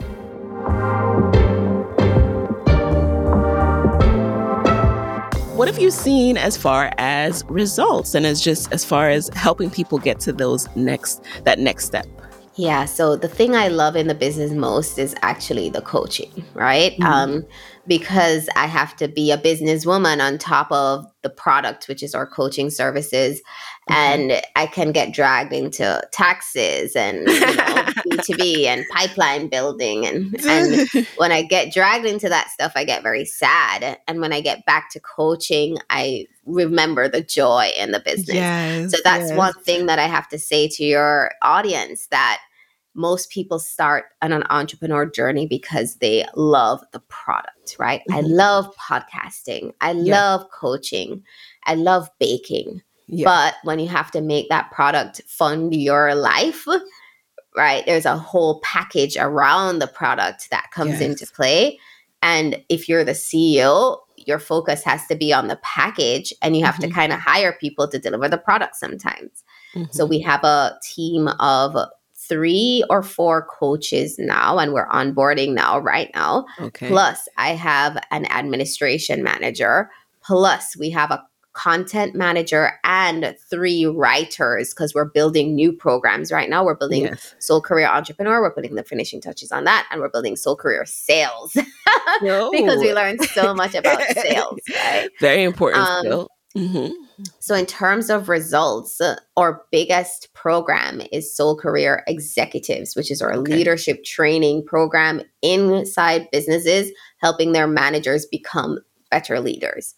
[5.60, 9.68] What have you seen as far as results and as just as far as helping
[9.68, 12.06] people get to those next that next step?
[12.60, 16.92] Yeah, so the thing I love in the business most is actually the coaching, right?
[16.92, 17.04] Mm-hmm.
[17.04, 17.46] Um,
[17.86, 22.26] because I have to be a businesswoman on top of the product, which is our
[22.26, 23.40] coaching services.
[23.90, 23.94] Mm-hmm.
[23.94, 27.46] And I can get dragged into taxes and you know,
[28.10, 30.04] B2B and pipeline building.
[30.04, 33.98] And, and when I get dragged into that stuff, I get very sad.
[34.06, 38.36] And when I get back to coaching, I remember the joy in the business.
[38.36, 39.38] Yes, so that's yes.
[39.38, 42.42] one thing that I have to say to your audience that
[43.00, 48.02] most people start on an entrepreneur journey because they love the product, right?
[48.10, 48.14] Mm-hmm.
[48.14, 49.72] I love podcasting.
[49.80, 50.14] I yeah.
[50.14, 51.22] love coaching.
[51.64, 52.82] I love baking.
[53.06, 53.24] Yeah.
[53.24, 56.66] But when you have to make that product fund your life,
[57.56, 57.84] right?
[57.86, 61.00] There's a whole package around the product that comes yes.
[61.00, 61.78] into play.
[62.22, 66.64] And if you're the CEO, your focus has to be on the package and you
[66.64, 66.88] have mm-hmm.
[66.88, 69.42] to kind of hire people to deliver the product sometimes.
[69.74, 69.92] Mm-hmm.
[69.92, 71.76] So we have a team of
[72.30, 76.46] three or four coaches now, and we're onboarding now, right now.
[76.60, 76.86] Okay.
[76.86, 79.90] Plus, I have an administration manager.
[80.22, 81.20] Plus, we have a
[81.54, 86.64] content manager and three writers because we're building new programs right now.
[86.64, 87.34] We're building yes.
[87.40, 88.40] Soul Career Entrepreneur.
[88.40, 91.52] We're putting the finishing touches on that, and we're building Soul Career Sales
[92.20, 94.60] because we learned so much about sales.
[94.72, 95.08] Right?
[95.18, 95.82] Very important.
[95.84, 97.22] Um, Mm-hmm.
[97.38, 103.22] So, in terms of results, uh, our biggest program is Soul Career Executives, which is
[103.22, 103.54] our okay.
[103.54, 108.80] leadership training program inside businesses, helping their managers become
[109.12, 109.94] better leaders.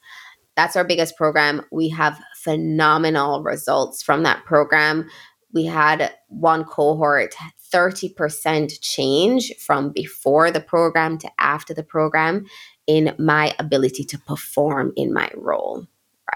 [0.55, 1.63] That's our biggest program.
[1.73, 5.09] We have phenomenal results from that program.
[5.55, 7.35] We had one cohort
[7.73, 12.45] 30% change from before the program to after the program
[12.87, 15.87] in my ability to perform in my role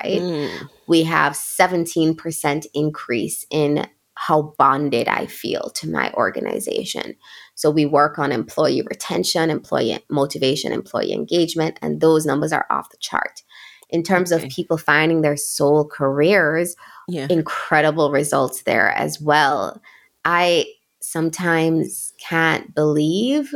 [0.02, 0.20] right?
[0.20, 0.68] Mm.
[0.87, 7.16] We have 17% increase in how bonded I feel to my organization.
[7.54, 12.90] So we work on employee retention, employee motivation, employee engagement, and those numbers are off
[12.90, 13.42] the chart.
[13.90, 14.44] In terms okay.
[14.44, 16.74] of people finding their soul careers,
[17.09, 17.26] yeah.
[17.30, 19.80] incredible results there as well.
[20.24, 20.66] I
[21.00, 23.54] sometimes can't believe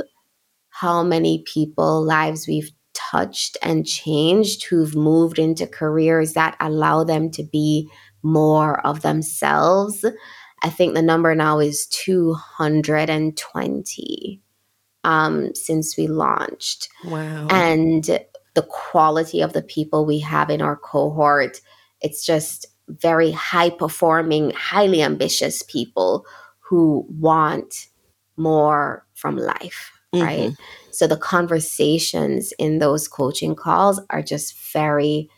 [0.68, 7.30] how many people lives we've touched and changed who've moved into careers that allow them
[7.32, 7.90] to be
[8.22, 10.04] more of themselves.
[10.62, 14.42] I think the number now is 220
[15.04, 16.88] um, since we launched.
[17.04, 17.46] Wow.
[17.50, 18.20] And
[18.54, 21.60] the quality of the people we have in our cohort,
[22.00, 26.26] it's just very high performing, highly ambitious people
[26.58, 27.88] who want
[28.36, 30.24] more from life, mm-hmm.
[30.24, 30.52] right?
[30.90, 35.28] So the conversations in those coaching calls are just very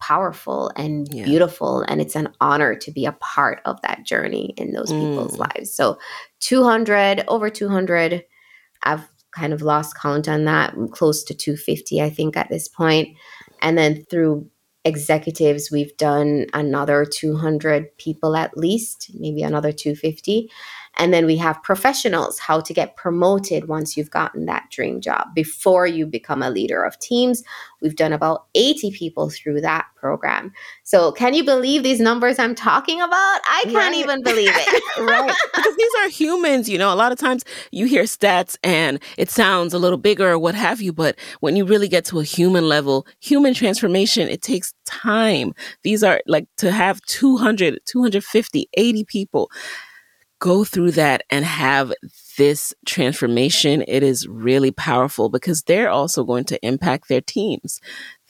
[0.00, 1.24] powerful and yeah.
[1.24, 1.82] beautiful.
[1.88, 5.00] And it's an honor to be a part of that journey in those mm.
[5.00, 5.74] people's lives.
[5.74, 5.98] So
[6.40, 8.24] 200, over 200,
[8.82, 12.68] I've kind of lost count on that, I'm close to 250, I think, at this
[12.68, 13.16] point.
[13.62, 14.48] And then through
[14.84, 20.50] executives, we've done another 200 people at least, maybe another 250.
[20.96, 25.34] And then we have professionals, how to get promoted once you've gotten that dream job
[25.34, 27.42] before you become a leader of teams.
[27.80, 30.52] We've done about 80 people through that program.
[30.84, 33.10] So, can you believe these numbers I'm talking about?
[33.44, 33.94] I can't right.
[33.94, 34.82] even believe it.
[35.00, 35.34] right.
[35.54, 39.30] Because these are humans, you know, a lot of times you hear stats and it
[39.30, 42.24] sounds a little bigger or what have you, but when you really get to a
[42.24, 45.52] human level, human transformation, it takes time.
[45.82, 49.50] These are like to have 200, 250, 80 people
[50.44, 51.90] go through that and have
[52.36, 57.80] this transformation, it is really powerful because they're also going to impact their teams.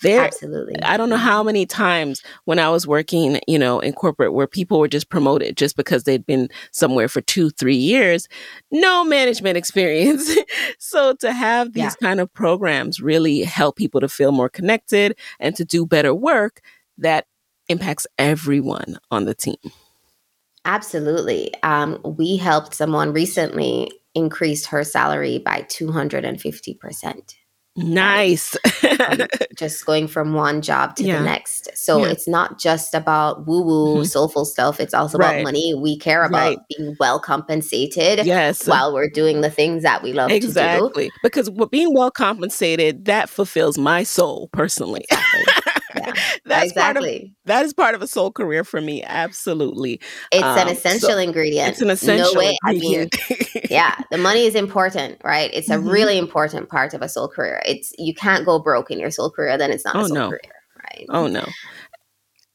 [0.00, 0.80] They're, Absolutely.
[0.84, 4.46] I don't know how many times when I was working, you know, in corporate where
[4.46, 8.28] people were just promoted just because they'd been somewhere for two, three years,
[8.70, 10.36] no management experience.
[10.78, 11.94] so to have these yeah.
[12.00, 16.60] kind of programs really help people to feel more connected and to do better work
[16.96, 17.26] that
[17.68, 19.56] impacts everyone on the team.
[20.64, 21.52] Absolutely.
[21.62, 27.34] Um, we helped someone recently increase her salary by 250%.
[27.76, 28.56] Nice.
[29.56, 31.18] just going from one job to Yeah.
[31.18, 31.76] the next.
[31.76, 32.12] So Yeah.
[32.12, 34.06] it's not just about woo woo Mhm.
[34.08, 34.78] soulful stuff.
[34.78, 35.74] It's also about money.
[35.74, 36.58] We care about Right.
[36.78, 38.68] being well compensated yes.
[38.68, 40.46] while we're doing the things that we love to do.
[40.46, 41.10] Exactly.
[41.24, 45.04] Because being well compensated, that fulfills my soul personally.
[46.06, 46.12] Yeah.
[46.44, 47.34] That's part of exactly.
[47.46, 49.02] that is part of a soul career for me.
[49.04, 50.00] Absolutely.
[50.32, 51.70] it's um, an so essential ingredient.
[51.72, 52.56] It's an essential no way.
[52.64, 53.08] I mean,
[53.70, 55.50] yeah, the money is important, right?
[55.52, 55.90] It's a Mhm.
[55.92, 57.62] really important part of a soul career.
[57.66, 60.16] It's you can't go broke in your soul career, then it's not Oh, a soul
[60.16, 60.28] no.
[60.28, 60.52] career,
[60.84, 61.06] right?
[61.10, 61.44] oh no.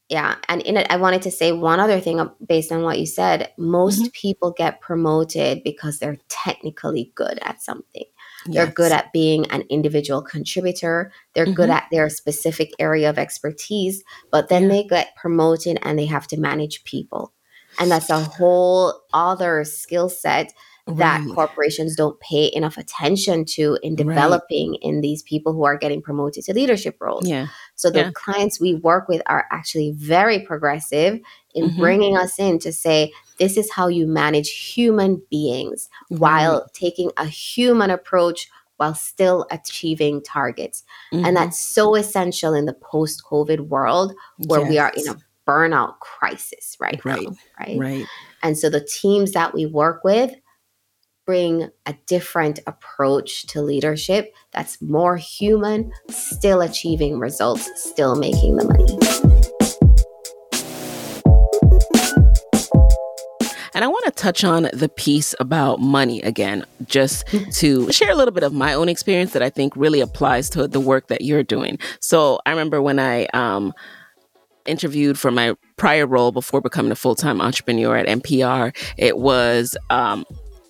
[0.08, 2.98] Yeah, and in it, I wanted to say one other thing uh, based on what
[2.98, 3.52] you said.
[3.58, 4.08] Most Mm-hmm.
[4.12, 8.04] people get promoted because they're technically good at something.
[8.46, 11.12] They're good at being an individual contributor.
[11.34, 11.74] They're good Mhm.
[11.74, 14.68] at their specific area of expertise, but then Yeah.
[14.68, 17.32] they get promoted and they have to manage people.
[17.78, 20.52] And that's a whole other skill set
[20.86, 21.34] that Right.
[21.34, 24.08] corporations don't pay enough attention to in Right.
[24.08, 27.28] developing in these people who are getting promoted to leadership roles.
[27.28, 27.46] Yeah.
[27.76, 28.10] So the Yeah.
[28.14, 31.20] clients we work with are actually very progressive
[31.54, 31.76] in Mhm.
[31.78, 37.24] bringing us in to say this is how you manage human beings while taking a
[37.26, 40.84] human approach while still achieving targets.
[41.12, 41.26] Mhm.
[41.26, 44.14] And that's so essential in the post-COVID world
[44.46, 45.14] where we are in Yes.
[45.14, 47.22] a burnout crisis right, Right.
[47.28, 47.78] now, right?
[47.78, 48.06] right.
[48.42, 50.34] And so the teams that we work with
[51.26, 58.64] bring a different approach to leadership that's more human, still achieving results, still making the
[58.64, 59.19] money.
[63.80, 68.14] And I want to touch on the piece about money again, just to share a
[68.14, 71.22] little bit of my own experience that I think really applies to the work that
[71.22, 71.78] you're doing.
[71.98, 73.72] So I remember when I um,
[74.66, 79.78] interviewed for my prior role before becoming a full time entrepreneur at NPR, it was.
[79.88, 80.26] Um,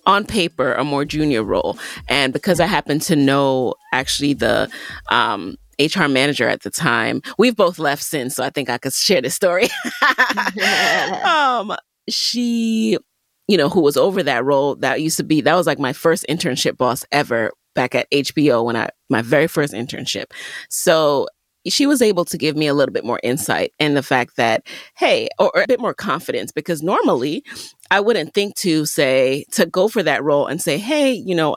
[0.07, 1.77] on paper, a more junior role.
[2.07, 4.67] And because I happened to know actually the
[5.09, 8.93] um, HR manager at the time, we've both left since, so I think I could
[8.93, 9.69] share this story.
[11.23, 11.75] um,
[12.11, 12.97] she,
[13.47, 15.93] you know, who was over that role, that used to be, that was like my
[15.93, 20.25] first internship boss ever back at HBO when I, my very first internship.
[20.69, 21.27] So
[21.67, 24.63] she was able to give me a little bit more insight in the fact that,
[24.95, 27.43] hey, or, or a bit more confidence, because normally
[27.91, 31.55] I wouldn't think to say, to go for that role and say, hey, you know,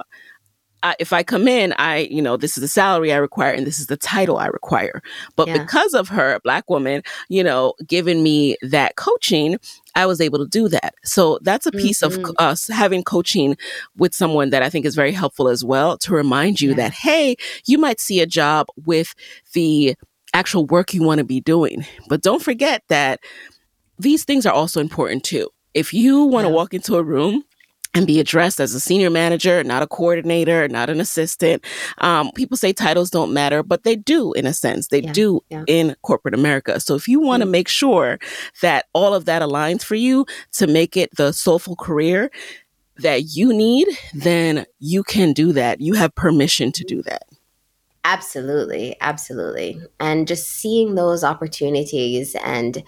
[0.82, 3.66] I, if I come in, I, you know, this is the salary I require and
[3.66, 5.00] this is the title I require.
[5.34, 5.62] But Yeah.
[5.62, 9.58] because of her, black woman, you know, giving me that coaching,
[9.96, 10.94] I was able to do that.
[11.04, 12.34] So that's a piece of Mhm.
[12.38, 13.56] us having coaching
[13.96, 16.76] with someone that I think is very helpful as well to remind you Yeah.
[16.76, 17.36] that, hey,
[17.66, 19.14] you might see a job with
[19.52, 19.94] the
[20.32, 21.86] actual work you want to be doing.
[22.08, 23.20] But don't forget that
[23.98, 25.48] these things are also important too.
[25.74, 26.54] If you want to Yeah.
[26.56, 27.44] walk into a room
[27.94, 31.64] and be addressed as a senior manager, not a coordinator, not an assistant.
[31.98, 34.88] Um, people say titles don't matter, but they do in a sense.
[34.88, 35.64] They Yeah, do yeah.
[35.66, 36.80] in corporate America.
[36.80, 37.52] So if you want to Mm.
[37.52, 38.18] make sure
[38.62, 42.30] that all of that aligns for you to make it the soulful career
[42.98, 45.80] that you need, then you can do that.
[45.80, 47.22] You have permission to do that.
[48.04, 49.80] Absolutely, absolutely.
[49.98, 52.82] And just seeing those opportunities and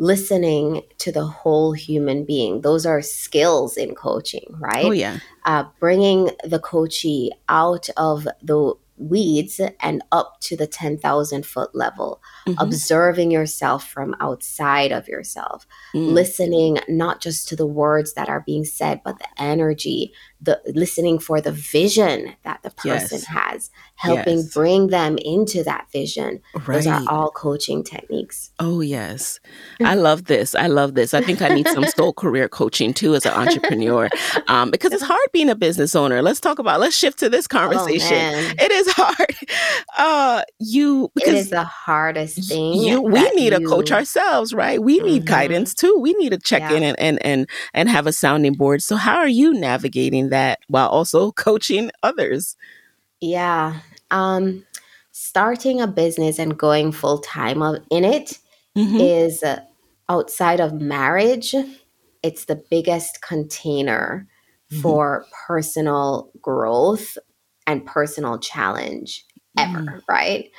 [0.00, 4.86] listening to the whole human being, those are skills in coaching, right?
[4.86, 5.18] Oh, yeah.
[5.44, 12.22] uh, bringing the coachee out of the weeds and up to the 10,000 foot level,
[12.46, 12.56] Mhm.
[12.58, 16.12] observing yourself from outside of yourself, Mm.
[16.12, 21.18] listening not just to the words that are being said, but the energy, the listening
[21.18, 23.24] for the vision that the person Yes.
[23.26, 24.54] has, helping Yes.
[24.54, 26.40] bring them into that vision.
[26.66, 28.50] Those are all coaching techniques.
[28.58, 29.38] Oh, yes.
[29.84, 30.54] I love this.
[30.54, 31.12] I love this.
[31.12, 34.08] I think I need some soul career coaching too as an entrepreneur
[34.48, 36.22] um, because it's hard being a business owner.
[36.22, 38.16] Let's talk about, let's shift to this conversation.
[38.16, 39.36] Oh, it is hard.
[39.98, 42.74] Uh, you, It because is the hardest thing.
[42.74, 44.82] you, we need a coach ourselves, right?
[44.82, 45.26] We need Mhm.
[45.26, 45.96] guidance too.
[46.00, 46.72] We need to check Yeah.
[46.76, 48.82] in and, and, and, and have a sounding board.
[48.82, 52.56] So how are you navigating that while also coaching others?
[53.20, 53.80] Yeah.
[54.10, 54.64] Um,
[55.12, 58.38] starting a business and going full time in it
[58.76, 59.00] Mhm.
[59.00, 59.60] is uh,
[60.08, 61.54] outside of marriage.
[62.22, 64.26] It's the biggest container
[64.72, 64.82] Mhm.
[64.82, 67.18] for personal growth
[67.66, 69.24] and personal challenge
[69.58, 70.02] ever, Mm.
[70.08, 70.50] right?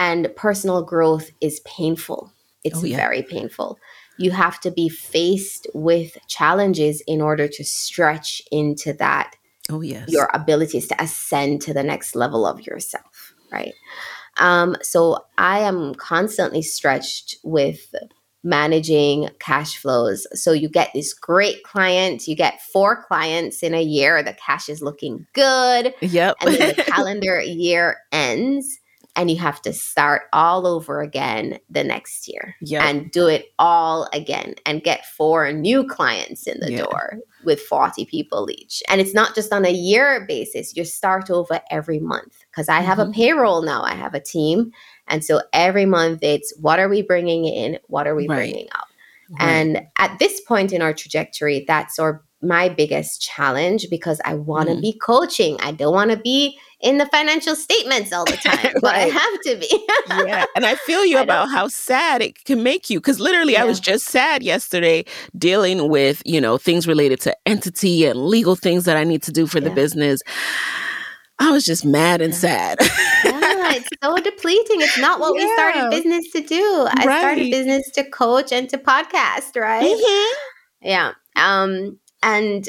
[0.00, 2.32] And personal growth is painful.
[2.64, 2.96] It's Oh, yeah.
[2.96, 3.78] very painful.
[4.18, 9.36] You have to be faced with challenges in order to stretch into that
[9.68, 10.08] Oh, yes.
[10.08, 13.74] your abilities to ascend to the next level of yourself, right?
[14.38, 17.94] Um, so I am constantly stretched with
[18.42, 20.26] managing cash flows.
[20.32, 24.70] So you get this great client, you get four clients in a year, the cash
[24.70, 25.94] is looking good.
[26.00, 26.36] Yep.
[26.40, 28.79] And then the calendar year ends
[29.16, 32.82] and you have to start all over again the next year Yep.
[32.82, 36.78] and do it all again and get four new clients in the Yeah.
[36.84, 38.82] door with 40 people each.
[38.88, 42.80] And it's not just on a year basis, you start over every month because I
[42.80, 43.14] have a Mhm.
[43.14, 44.72] payroll now, I have a team.
[45.08, 47.78] And so every month it's what are we bringing in?
[47.88, 48.36] What are we Right.
[48.36, 48.84] bringing out?
[49.30, 49.48] Right.
[49.48, 54.68] And at this point in our trajectory, that's our my biggest challenge because I want
[54.68, 54.80] to Mm.
[54.80, 55.58] be coaching.
[55.60, 59.40] I don't want to be in the financial statements all the time, but I have
[59.42, 59.86] to be.
[60.26, 60.46] yeah.
[60.56, 63.00] And I feel you I don't- about how sad it can make you.
[63.00, 65.04] Cause literally I was just sad yesterday
[65.36, 69.32] dealing with, you know, things related to entity and legal things that I need to
[69.32, 70.22] do for the business.
[71.38, 72.38] I was just mad and Yeah.
[72.38, 72.78] sad.
[73.24, 74.80] yeah, it's so depleting.
[74.80, 76.86] It's not what we started business to do.
[76.88, 77.20] I Right.
[77.20, 79.84] started business to coach and to podcast, right?
[79.84, 80.26] Mhm.
[80.82, 81.12] Yeah.
[81.36, 82.68] Um and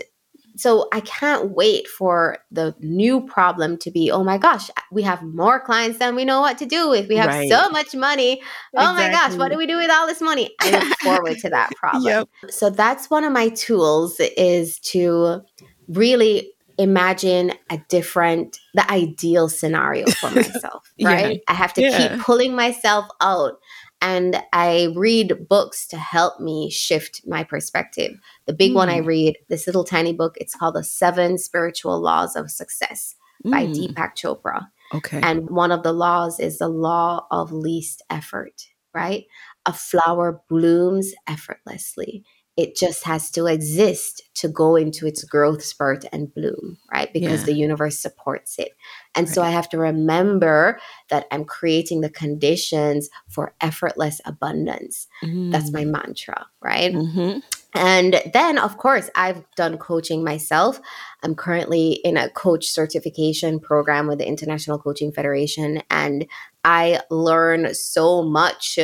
[0.58, 5.24] so I can't wait for the new problem to be, oh my gosh, we have
[5.24, 7.08] more clients than we know what to do with.
[7.08, 7.50] We have Right.
[7.50, 8.42] so much money.
[8.76, 10.54] Oh my gosh, what do we do with all this money?
[10.60, 12.04] I look forward to that problem.
[12.04, 12.28] Yep.
[12.52, 15.42] So that's one of my tools is to
[15.88, 21.10] really imagine a different the ideal scenario for myself, Yeah.
[21.14, 21.42] right?
[21.48, 21.98] I have to Yeah.
[21.98, 23.54] keep pulling myself out
[24.02, 28.20] and I read books to help me shift my perspective.
[28.48, 29.06] The big one I Mm.
[29.06, 33.74] read, this little tiny book, it's called The Seven Spiritual Laws of Success by Mm.
[33.96, 34.68] Deepak Chopra.
[34.94, 35.20] Okay.
[35.24, 39.26] And one of the laws is the law of least effort, right?
[39.66, 42.24] A flower blooms effortlessly.
[42.58, 47.12] It just has to exist to go into its growth spurt and bloom, right?
[47.14, 47.46] Because Yeah.
[47.46, 48.74] the universe supports it.
[49.16, 50.80] And so I have to remember
[51.10, 55.08] that I'm creating the conditions for effortless abundance.
[55.22, 56.94] That's my mantra, right?
[56.94, 57.40] hmm
[57.74, 60.82] And then, of course, I've done coaching myself.
[61.24, 66.26] I'm currently in a coach certification program with the International Coaching Federation, and
[66.66, 68.78] I learn so much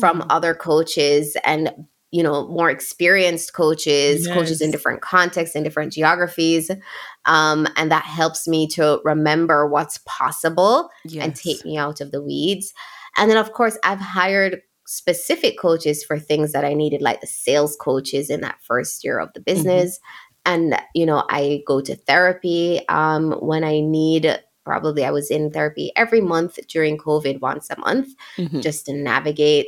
[0.00, 0.26] from Mm.
[0.30, 6.70] other coaches and you know more experienced coaches coaches in different contexts and different geographies
[7.24, 10.88] um, and that helps me to remember what's possible
[11.24, 12.72] and take me out of the weeds.
[13.16, 17.26] And then, of course, I've hired specific coaches for things that I needed, like the
[17.26, 19.54] sales coaches in that first year of the Mm-hmm.
[19.54, 20.00] business.
[20.44, 24.40] And, you know, I go to therapy um, when I need.
[24.64, 28.08] Probably I was in therapy every month during COVID, once a month,
[28.38, 28.62] Mhm.
[28.62, 29.66] just to navigate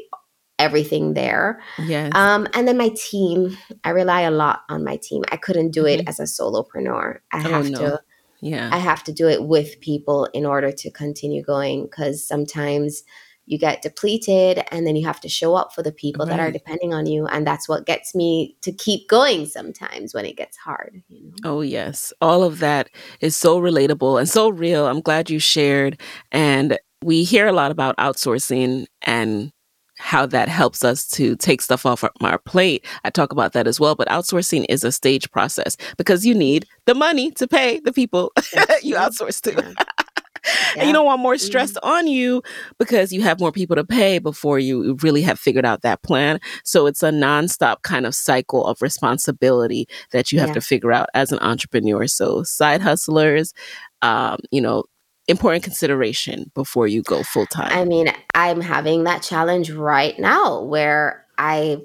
[0.64, 1.60] everything there.
[1.78, 2.10] Yes.
[2.14, 5.22] Um, and then my team, I rely a lot on my team.
[5.30, 7.18] I couldn't do it as a solopreneur.
[7.32, 7.46] I Mm-hmm.
[7.46, 7.78] Oh, have no.
[7.78, 8.02] to
[8.40, 8.68] yeah.
[8.72, 13.02] I have to do it with people in order to continue going because sometimes
[13.46, 16.50] you get depleted and then you have to show up for the people that are
[16.50, 17.26] depending on you.
[17.26, 21.02] And that's what gets me to keep going sometimes when it gets hard.
[21.08, 21.34] You know?
[21.44, 22.12] Oh, yes.
[22.20, 22.88] All of that
[23.20, 24.86] is so relatable and so real.
[24.86, 26.00] I'm glad you shared.
[26.32, 29.52] And we hear a lot about outsourcing and
[30.04, 32.84] how that helps us to take stuff off our, plate.
[33.04, 33.94] I talk about that as well.
[33.94, 38.30] But outsourcing is a stage process because you need the money to pay the people
[38.82, 39.52] you outsource to.
[39.52, 39.84] Yeah.
[40.76, 42.42] And you don't want more stress on you
[42.78, 46.38] because you have more people to pay before you really have figured out that plan.
[46.64, 50.54] So it's a nonstop kind of cycle of responsibility that you have Yeah.
[50.56, 52.06] to figure out as an entrepreneur.
[52.06, 53.54] So side hustlers,
[54.02, 54.84] um, you know,
[55.28, 57.72] important consideration before you go full time.
[57.72, 61.78] I mean, I'm having that challenge right now where I,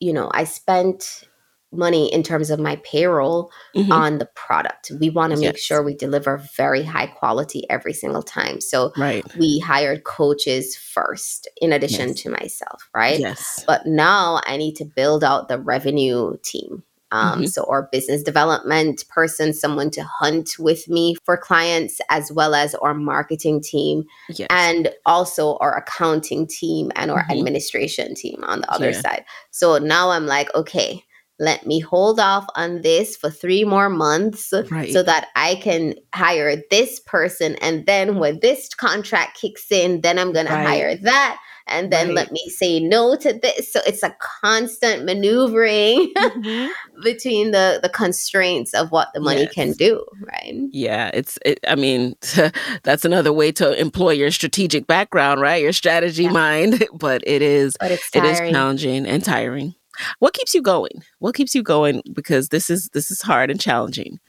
[0.00, 1.24] you know, I spent
[1.72, 3.90] money in terms of my payroll Mhm.
[3.90, 4.92] on the product.
[4.98, 5.60] We want to make Yes.
[5.60, 8.60] sure we deliver very high quality every single time.
[8.60, 9.24] So right.
[9.36, 12.22] we hired coaches first in addition Yes.
[12.22, 13.18] to myself, right?
[13.18, 13.62] Yes.
[13.66, 16.84] But now I need to build out the revenue team.
[17.12, 17.48] Um, Mhm.
[17.48, 22.74] So, our business development person, someone to hunt with me for clients, as well as
[22.76, 24.48] our marketing team, Yes.
[24.50, 27.38] and also our accounting team and our Mhm.
[27.38, 29.00] administration team on the other Yeah.
[29.00, 29.24] side.
[29.50, 31.02] So now I'm like, okay,
[31.38, 34.90] let me hold off on this for three more months Right.
[34.90, 37.56] so that I can hire this person.
[37.56, 40.62] And then when this contract kicks in, then I'm going Right.
[40.62, 41.38] to hire that.
[41.68, 42.14] And then Right.
[42.16, 43.72] let me say no to this.
[43.72, 46.68] So it's a constant maneuvering Mhm.
[47.02, 49.52] between the, the constraints of what the money Yes.
[49.52, 50.54] can do, right?
[50.70, 51.38] Yeah, it's.
[51.44, 52.14] It, I mean,
[52.84, 55.60] that's another way to employ your strategic background, right?
[55.62, 56.30] Your strategy Yeah.
[56.30, 56.86] mind.
[56.94, 59.74] But it is But it is challenging and tiring.
[60.18, 61.02] What keeps you going?
[61.18, 62.02] What keeps you going?
[62.12, 64.20] Because this is this is hard and challenging.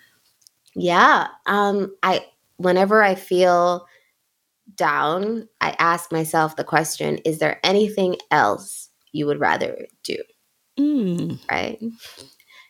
[0.76, 1.28] Yeah.
[1.46, 2.26] Um, I
[2.58, 3.86] whenever I feel
[4.78, 10.18] down, I ask myself the question, is there anything else you would rather do?
[10.80, 11.40] Mm.
[11.50, 11.80] Right?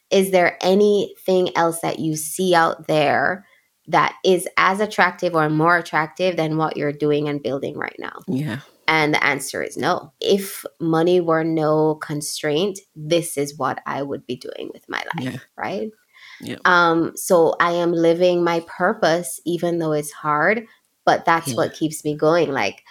[0.10, 3.46] Is there anything else that you see out there
[3.88, 8.20] that is as attractive or more attractive than what you're doing and building right now?
[8.28, 8.60] Yeah.
[8.88, 10.14] And the answer is no.
[10.22, 15.34] If money were no constraint, this is what I would be doing with my life,
[15.34, 15.40] Yeah.
[15.58, 15.92] right?
[16.40, 16.58] Yeah.
[16.66, 20.66] Um, so I am living my purpose, even though it's hard,
[21.08, 21.56] but that's Yeah.
[21.56, 22.52] what keeps me going.
[22.52, 22.84] Like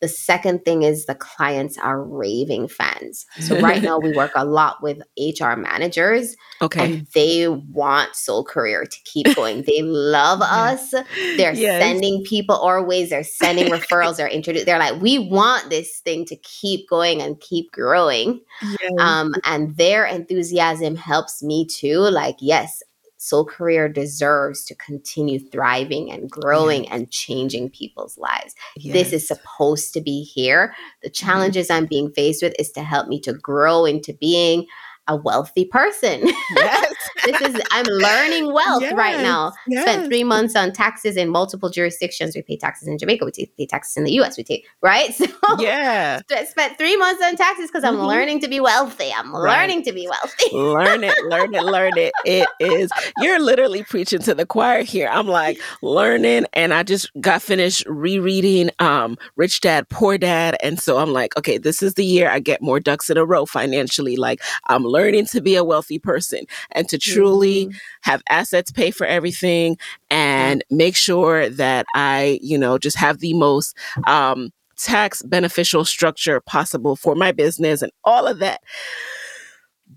[0.00, 3.24] the second thing is the clients are raving fans.
[3.40, 6.84] So right now we work a lot with HR managers Okay.
[6.84, 9.62] and they want Soul Career to keep going.
[9.66, 10.90] They love us.
[11.38, 11.82] They're Yes.
[11.82, 13.10] sending people our ways.
[13.10, 14.16] They're sending referrals.
[14.18, 14.66] They're introduced.
[14.66, 18.40] They're like, we want this thing to keep going and keep growing.
[18.62, 18.92] Yes.
[18.98, 21.98] Um, and their enthusiasm helps me too.
[22.00, 22.82] Like, yes,
[23.24, 28.54] Soul Career deserves to continue thriving and growing and changing people's lives.
[28.92, 30.74] This is supposed to be here.
[31.02, 31.26] The Mm-hmm.
[31.26, 34.66] challenges I'm being faced with is to help me to grow into being
[35.08, 36.22] a wealthy person.
[36.56, 36.94] yes.
[37.24, 39.52] this is I'm learning wealth right now.
[39.66, 39.82] yes.
[39.82, 42.34] Spent three months on taxes in multiple jurisdictions.
[42.34, 43.24] We pay taxes in Jamaica.
[43.24, 44.36] We pay taxes in the U.S.
[44.36, 45.14] We take right.
[45.14, 45.26] So
[45.60, 46.20] Yeah.
[46.48, 48.06] Spent three months on taxes because I'm Mhm.
[48.06, 49.12] learning to be wealthy.
[49.14, 49.60] I'm Right.
[49.60, 50.56] learning to be wealthy.
[50.56, 52.12] learn it, learn it, learn it.
[52.24, 55.08] It is, you're literally preaching to the choir here.
[55.10, 60.56] I'm like learning, and I just got finished rereading um, Rich Dad, Poor Dad.
[60.62, 63.24] And so I'm like, okay, this is the year I get more ducks in a
[63.24, 64.16] row financially.
[64.16, 66.40] Like, I'm learning to be a wealthy person
[66.72, 67.74] and to truly Mhm.
[68.02, 69.76] have assets pay for everything
[70.10, 73.76] and make sure that I, you know, just have the most
[74.06, 78.60] um, tax beneficial structure possible for my business and all of that.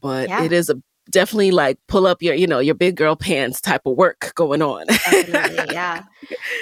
[0.01, 0.43] But Yeah.
[0.43, 0.75] it is a
[1.09, 4.61] definitely like pull up your, you know, your big girl pants type of work going
[4.61, 4.85] on.
[5.71, 6.03] Yeah.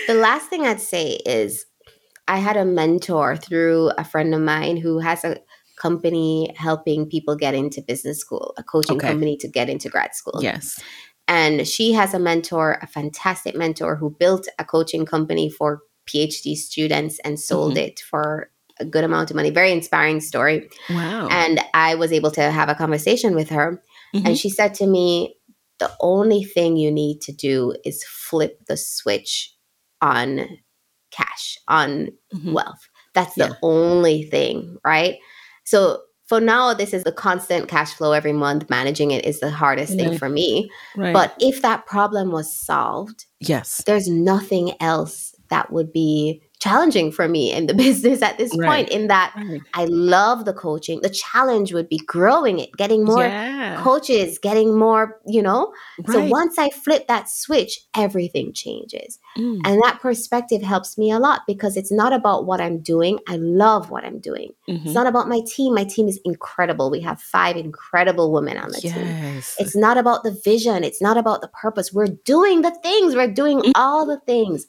[0.07, 1.65] The last thing I'd say is
[2.27, 5.37] I had a mentor through a friend of mine who has a
[5.77, 9.07] company helping people get into business school, a coaching Okay.
[9.07, 10.39] company to get into grad school.
[10.41, 10.79] yes.
[11.27, 16.55] And she has a mentor, a fantastic mentor who built a coaching company for PhD
[16.55, 17.87] students and sold Mhm.
[17.87, 19.49] it for a good amount of money.
[19.49, 20.69] Very inspiring story.
[20.89, 21.27] Wow.
[21.31, 23.81] And I was able to have a conversation with her.
[24.13, 24.25] Mhm.
[24.27, 25.35] And she said to me,
[25.79, 29.51] the only thing you need to do is flip the switch
[30.01, 30.47] on
[31.11, 32.53] cash, on Mhm.
[32.53, 32.87] wealth.
[33.13, 35.15] That's the only thing, right?
[35.65, 38.69] So for now, this is the constant cash flow every month.
[38.69, 40.69] Managing it is the hardest thing for me.
[40.95, 41.13] right.
[41.13, 43.83] But if that problem was solved, yes.
[43.85, 48.67] there's nothing else that would be challenging for me in the business at this Right.
[48.67, 49.61] point, in that Right.
[49.73, 51.01] I love the coaching.
[51.01, 53.81] The challenge would be growing it, getting more yeah.
[53.81, 55.73] coaches, getting more, you know.
[56.11, 59.19] So once I flip that switch, everything changes.
[59.37, 59.61] Mm.
[59.65, 63.19] And that perspective helps me a lot because it's not about what I'm doing.
[63.27, 64.51] I love what I'm doing.
[64.69, 64.85] Mhm.
[64.85, 65.73] It's not about my team.
[65.75, 66.89] My team is incredible.
[66.89, 69.41] We have five incredible women on the team.
[69.59, 70.83] It's not about the vision.
[70.83, 71.91] It's not about the purpose.
[71.93, 73.15] We're doing the things.
[73.15, 73.71] We're doing Mm.
[73.75, 74.65] all the things.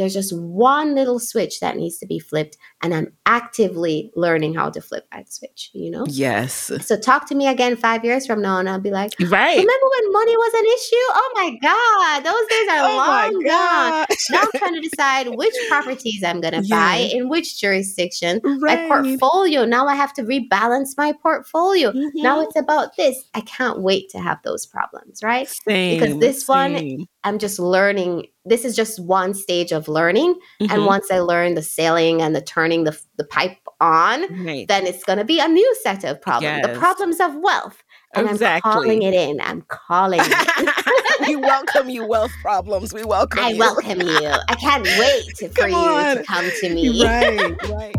[0.00, 2.56] There's just one little switch that needs to be flipped.
[2.82, 6.04] And I'm actively learning how to flip that switch, you know?
[6.08, 6.70] yes.
[6.80, 9.56] So talk to me again five years from now and I'll be like, Right.
[9.56, 11.06] remember when money was an issue?
[11.10, 12.24] Oh my God.
[12.24, 14.06] Those days are Oh long gone.
[14.30, 18.40] Now I'm trying to decide which properties I'm going to buy in which jurisdiction.
[18.44, 18.88] Right.
[18.88, 19.64] My portfolio.
[19.64, 21.92] Now I have to rebalance my portfolio.
[22.14, 22.44] Now Mhm.
[22.46, 23.16] it's about this.
[23.34, 25.48] I can't wait to have those problems, right?
[25.48, 28.28] Same, because this one- I'm just learning.
[28.46, 30.36] This is just one stage of learning.
[30.60, 30.86] And Mhm.
[30.86, 34.66] once I learn the sailing and the turning the, the pipe on, Right.
[34.68, 36.62] then it's going to be a new set of problems.
[36.66, 37.82] The problems of wealth.
[38.14, 39.40] And I'm calling it in.
[39.40, 41.26] I'm calling it.
[41.28, 42.92] we welcome you, wealth problems.
[42.92, 43.58] We welcome I you.
[43.58, 44.32] welcome you.
[44.48, 45.74] I can't wait for you
[46.16, 47.04] to come to me.
[47.04, 47.94] Right, right.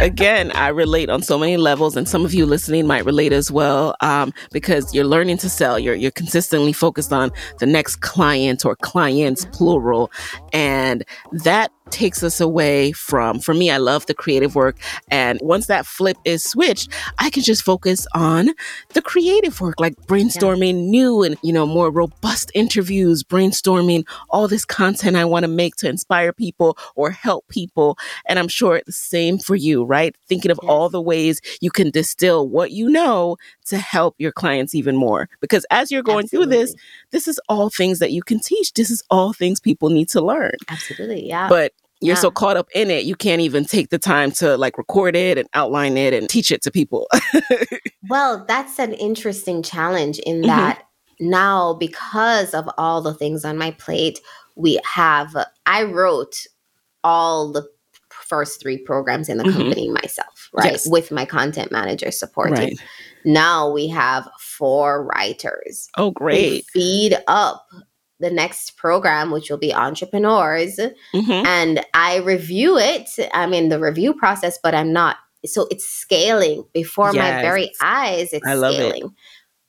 [0.00, 3.50] Again, I relate on so many levels, and some of you listening might relate as
[3.50, 5.78] well, um, because you're learning to sell.
[5.78, 10.10] You're you're consistently focused on the next client or clients plural,
[10.54, 13.40] and that takes us away from.
[13.40, 14.76] For me, I love the creative work,
[15.10, 18.50] and once that flip is switched, I can just focus on
[18.94, 24.64] the creative work, like brainstorming new and you know more robust interviews, brainstorming all this
[24.64, 27.98] content I want to make to inspire people or help people.
[28.26, 30.14] And I'm sure the same for you, right?
[30.28, 30.68] Thinking of Yes.
[30.70, 33.36] all the ways you can distill what you know
[33.66, 35.28] to help your clients even more.
[35.40, 36.74] Because as you're going through this,
[37.12, 38.72] this is all things that you can teach.
[38.74, 40.52] This is all things people need to learn.
[40.68, 41.26] Absolutely.
[41.26, 41.48] Yeah.
[41.48, 44.78] But you're so caught up in it, you can't even take the time to like
[44.78, 47.06] record it and outline it and teach it to people.
[48.08, 50.46] Well, that's an interesting challenge in Mhm.
[50.46, 50.82] that
[51.20, 54.20] now, because of all the things on my plate,
[54.56, 55.36] we have,
[55.66, 56.46] I wrote
[57.04, 57.68] all the
[58.08, 59.58] first three programs in the mm-hmm.
[59.58, 60.72] company myself, right?
[60.72, 60.88] Yes.
[60.88, 62.54] With my content manager supporting.
[62.54, 62.78] Right.
[63.24, 65.88] Now we have four writers.
[65.96, 66.64] Oh, great.
[66.72, 67.66] feed up
[68.20, 70.76] the next program, which will be entrepreneurs.
[70.76, 71.30] Mm-hmm.
[71.30, 73.08] And I review it.
[73.32, 75.16] I'm in the review process, but I'm not.
[75.46, 77.16] So it's scaling before yes.
[77.16, 78.32] my very eyes.
[78.32, 79.04] It's I love scaling.
[79.04, 79.10] It.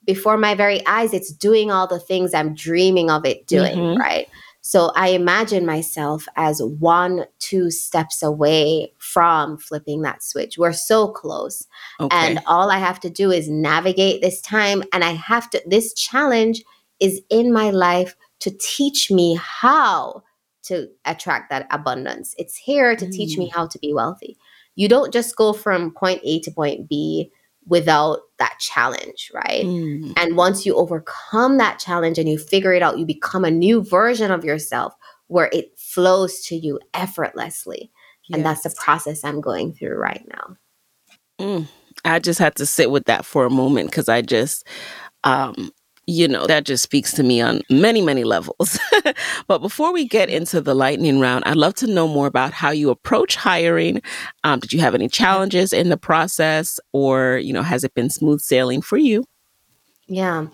[0.04, 4.00] Before my very eyes, it's doing all the things I'm dreaming of it doing, mm-hmm.
[4.00, 4.28] right?
[4.64, 10.56] So I imagine myself as one, two steps away from flipping that switch.
[10.56, 11.66] We're so close.
[11.98, 12.16] Okay.
[12.16, 14.84] And all I have to do is navigate this time.
[14.92, 16.62] And I have to, this challenge
[17.00, 20.22] is in my life to teach me how
[20.64, 22.34] to attract that abundance.
[22.38, 23.12] It's here to mm.
[23.12, 23.54] teach me mm.
[23.54, 24.36] how to be wealthy.
[24.74, 27.30] You don't just go from point A to point B
[27.66, 29.64] without that challenge, right?
[29.64, 30.14] Mm.
[30.16, 33.82] And once you overcome that challenge and you figure it out, you become a new
[33.82, 34.94] version of yourself
[35.28, 37.92] where it flows to you effortlessly.
[38.28, 38.36] Yes.
[38.36, 40.56] And that's the process I'm going through right now.
[41.40, 41.68] Mm.
[42.04, 44.66] I just had to sit with that for a moment because I just,
[45.22, 45.70] um,
[46.12, 48.78] you know, that just speaks to me on many, many levels.
[49.46, 52.70] but before we get into the lightning round, I'd love to know more about how
[52.70, 54.02] you approach hiring.
[54.44, 58.10] Um, did you have any challenges in the process, or, you know, has it been
[58.10, 59.24] smooth sailing for you?
[60.06, 60.46] Yeah.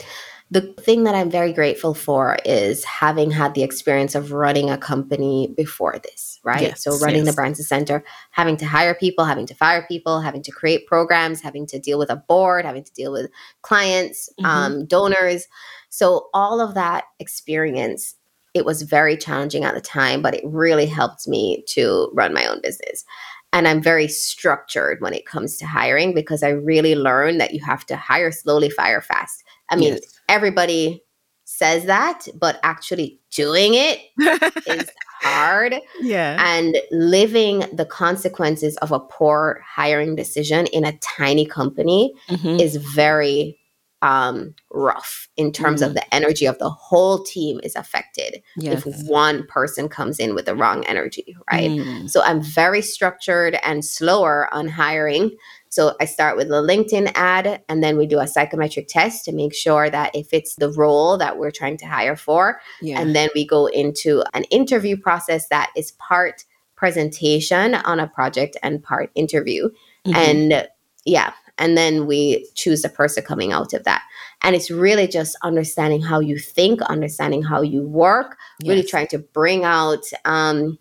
[0.50, 4.78] The thing that I'm very grateful for is having had the experience of running a
[4.78, 6.62] company before this, right?
[6.62, 7.26] Yes, so running yes.
[7.26, 11.40] the Branson Centre, having to hire people, having to fire people, having to create programs,
[11.40, 13.30] having to deal with a board, having to deal with
[13.62, 14.46] clients, mm-hmm.
[14.46, 15.46] um, donors.
[15.90, 18.14] So all of that experience,
[18.54, 22.46] it was very challenging at the time, but it really helped me to run my
[22.46, 23.04] own business.
[23.52, 27.64] And I'm very structured when it comes to hiring because I really learned that you
[27.64, 29.42] have to hire slowly, fire fast.
[29.70, 31.02] I mean, yes everybody
[31.44, 34.00] says that, but actually doing it
[34.66, 35.74] is hard.
[36.00, 36.36] Yeah.
[36.38, 42.60] And living the consequences of a poor hiring decision in a tiny company mm-hmm.
[42.60, 43.58] is very
[44.00, 45.86] um, rough in terms mm.
[45.86, 48.86] of the energy of the whole team is affected yes.
[48.86, 51.70] if one person comes in with the wrong energy, right?
[51.70, 52.08] Mm.
[52.08, 55.36] So I'm very structured and slower on hiring.
[55.70, 59.32] So I start with a LinkedIn ad and then we do a psychometric test to
[59.32, 62.60] make sure that if it's the role that we're trying to hire for.
[62.80, 63.00] Yeah.
[63.00, 66.44] And then we go into an interview process that is part
[66.76, 69.68] presentation on a project and part interview.
[70.06, 70.14] Mm-hmm.
[70.14, 70.68] And
[71.04, 74.02] yeah, and then we choose the person coming out of that
[74.42, 78.68] and it's really just understanding how you think understanding how you work yes.
[78.68, 80.78] really trying to bring out um,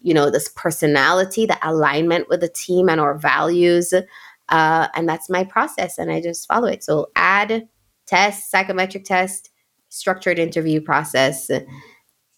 [0.00, 3.92] you know this personality the alignment with the team and our values
[4.50, 7.68] uh, and that's my process and i just follow it so add
[8.06, 9.50] test psychometric test
[9.88, 11.50] structured interview process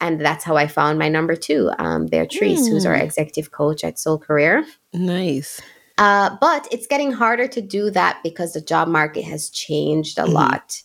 [0.00, 2.70] and that's how i found my number two um, beatrice mm.
[2.70, 3.04] who's our hmm.
[3.04, 5.60] executive coach at soul career nice
[5.98, 10.22] uh, but it's getting harder to do that because the job market has changed a
[10.22, 10.32] mm-hmm.
[10.32, 10.82] lot.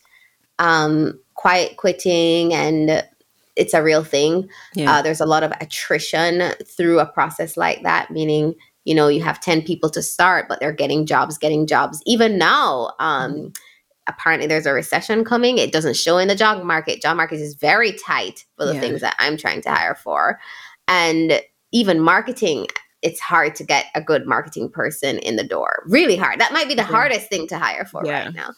[0.59, 3.03] Um, quiet quitting and
[3.55, 4.47] it's a real thing.
[4.75, 4.91] Yeah.
[4.91, 8.55] Uh, there's a lot of attrition through a process like that, meaning
[8.87, 12.37] you know you have 10 people to start but they're getting jobs getting jobs even
[12.37, 13.47] now um, mm-hmm.
[14.07, 17.53] apparently there's a recession coming it doesn't show in the job market job market is
[17.55, 18.79] very tight for the yeah.
[18.79, 20.39] things that i'm trying to hire for
[20.87, 22.65] and even marketing
[23.03, 25.83] it's hard to get a good marketing person in the door.
[25.85, 26.39] Really hard.
[26.39, 26.87] That might be the yeah.
[26.87, 28.25] hardest thing to hire for yeah.
[28.25, 28.49] right now.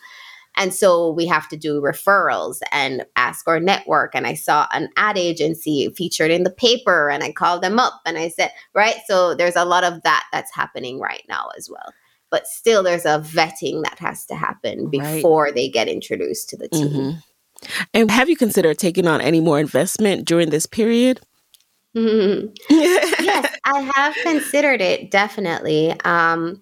[0.60, 4.14] And so we have to do referrals and ask our network.
[4.14, 8.01] And I saw an ad agency featured in the paper and I called them up
[8.05, 8.97] and I said, right.
[9.07, 11.93] So there's a lot of that that's happening right now as well.
[12.30, 15.55] But still, there's a vetting that has to happen before right.
[15.55, 16.88] they get introduced to the team.
[16.89, 17.20] Mm-hmm.
[17.93, 21.22] And have you considered taking on any more investment during this period?
[21.95, 22.47] Mm-hmm.
[22.70, 25.99] yes, I have considered it definitely.
[26.01, 26.62] Um,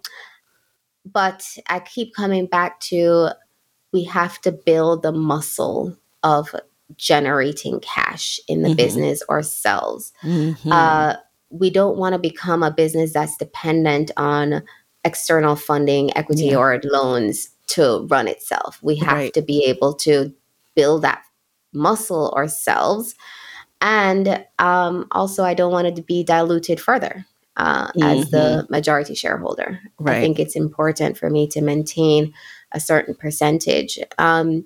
[1.06, 3.32] but I keep coming back to
[3.94, 6.54] we have to build the muscle of
[6.96, 8.78] generating cash in the mm-hmm.
[8.78, 10.14] business ourselves.
[10.24, 10.72] Mm-hmm.
[10.72, 11.16] Uh,
[11.50, 14.64] we don't want to become a business that's dependent on
[15.04, 16.58] external funding, equity, yeah.
[16.58, 18.80] or loans to run itself.
[18.82, 19.34] We have right.
[19.34, 20.34] to be able to
[20.76, 21.24] build that
[21.74, 23.16] muscle ourselves
[23.82, 27.26] and um, also, I don't want it to be diluted further
[27.56, 28.04] uh, mm-hmm.
[28.04, 28.74] as the mm-hmm.
[28.74, 29.80] majority shareholder.
[30.00, 30.18] Right.
[30.18, 32.34] I think it's important for me to maintain
[32.72, 34.00] a certain percentage.
[34.18, 34.66] Um,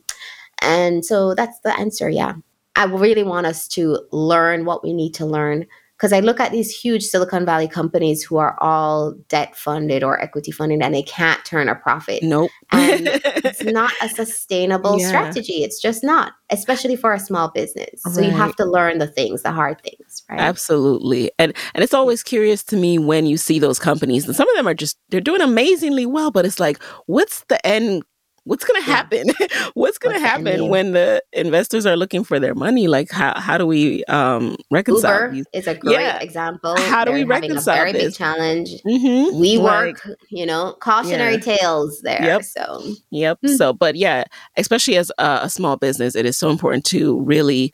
[0.61, 2.09] and so that's the answer.
[2.09, 2.35] Yeah.
[2.75, 5.67] I really want us to learn what we need to learn,
[6.01, 10.19] because I look at these huge Silicon Valley companies who are all debt funded or
[10.19, 12.23] equity funded and they can't turn a profit.
[12.23, 12.49] Nope.
[12.71, 15.09] And it's not a sustainable Yeah.
[15.09, 15.63] strategy.
[15.63, 18.01] It's just not, especially for a small business.
[18.01, 20.39] So you have to learn the things, the hard things, right?
[20.39, 21.29] Absolutely.
[21.37, 24.55] And and it's always curious to me when you see those companies and some of
[24.55, 28.01] them are just they're doing amazingly well, but it's like what's the end
[28.43, 28.95] what's going to Yeah.
[28.95, 29.23] happen?
[29.73, 30.69] what's going to What's happen game?
[30.69, 32.87] when the investors are looking for their money?
[32.87, 35.45] Like how how do we um reconcile Uber these?
[35.53, 36.19] is a great Yeah.
[36.19, 36.75] example.
[36.77, 38.03] How do we They're having reconcile a very this?
[38.03, 38.69] big challenge.
[38.85, 39.33] Mhm.
[39.39, 41.55] We Like- work, you know, cautionary Yeah.
[41.57, 42.21] tales there.
[42.23, 42.43] Yep.
[42.43, 43.39] So Yep.
[43.45, 43.57] Mm.
[43.57, 44.23] So, but yeah,
[44.57, 47.73] especially as a, a small business, it is so important to really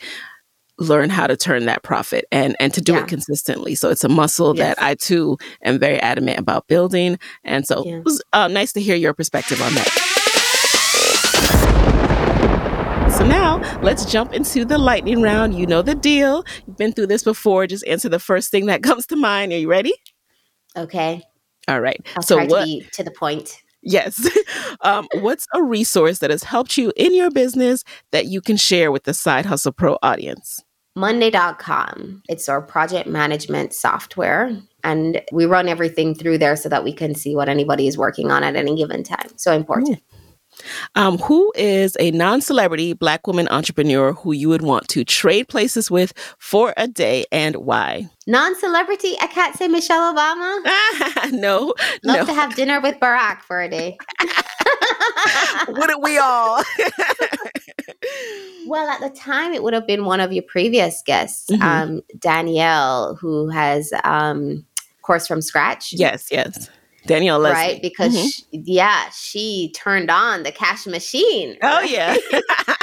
[0.80, 3.00] learn how to turn that profit and and to do Yeah.
[3.04, 3.74] it consistently.
[3.74, 4.76] So it's a muscle Yes.
[4.76, 7.18] that I too am very adamant about building.
[7.44, 7.96] And so Yeah.
[7.98, 10.17] it was uh, nice to hear your perspective on that.
[13.18, 15.56] So now let's jump into the lightning round.
[15.56, 16.46] You know the deal.
[16.68, 17.66] You've been through this before.
[17.66, 19.52] Just answer the first thing that comes to mind.
[19.52, 19.94] Are you ready?
[20.76, 21.24] okay.
[21.68, 22.00] All right.
[22.16, 22.66] I'll so what?
[22.66, 23.64] to to the point.
[23.82, 24.30] Yes.
[24.82, 28.92] um, what's a resource that has helped you in your business that you can share
[28.92, 30.64] with the Side Hustle Pro audience?
[30.96, 32.22] Monday.com.
[32.30, 34.56] It's our project management software.
[34.84, 38.30] And we run everything through there so that we can see what anybody is working
[38.30, 39.30] on at any given time.
[39.38, 40.02] So important.
[40.96, 45.48] Um, who is a non celebrity Black woman entrepreneur who you would want to trade
[45.48, 48.10] places with for a day and why?
[48.26, 51.32] Non celebrity, I can't say Michelle Obama.
[51.32, 52.26] no, Love no.
[52.26, 53.98] to have dinner with Barack for a day.
[55.70, 56.62] Wouldn't we all?
[58.68, 61.62] well, at the time, it would have been one of your previous guests, Mhm.
[61.62, 64.66] um, Danielle, who has um,
[65.02, 65.94] Course from Scratch.
[65.94, 66.70] yes, yes.
[67.08, 67.56] Danielle Leslie.
[67.74, 68.34] Right, because Mhm.
[68.34, 71.58] she- yeah, she turned on the cash machine.
[71.64, 71.90] Oh, right?
[71.90, 72.18] yeah.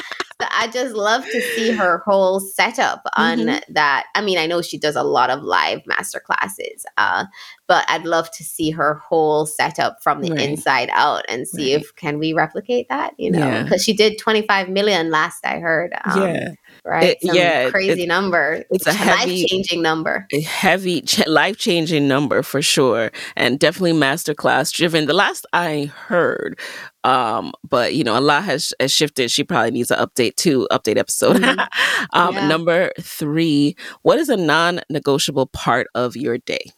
[0.42, 3.60] So I just love to see her whole setup on Mhm.
[3.68, 4.06] that.
[4.16, 7.26] I mean, I know she does a lot of live master classes, uh,
[7.68, 10.40] but I'd love to see her whole setup from the Right.
[10.40, 11.82] inside out and see Right.
[11.84, 13.12] if can we replicate that.
[13.16, 13.62] You know, Yeah.
[13.62, 15.94] because she did twenty five million last I heard.
[16.04, 16.48] Um, yeah.
[16.84, 17.10] Right.
[17.10, 18.64] It- yeah, it- crazy number.
[18.70, 20.26] it's a heavy- life changing number.
[20.32, 25.06] a heavy, ch- life changing number for sure, and definitely masterclass driven.
[25.06, 26.58] The last I heard,
[27.04, 29.30] um, but you know, a lot has, has shifted.
[29.30, 31.36] She probably needs an update too, update episode.
[31.36, 31.66] Mhm.
[32.12, 32.48] um, Yeah.
[32.48, 36.72] Number three, what is a non negotiable part of your day?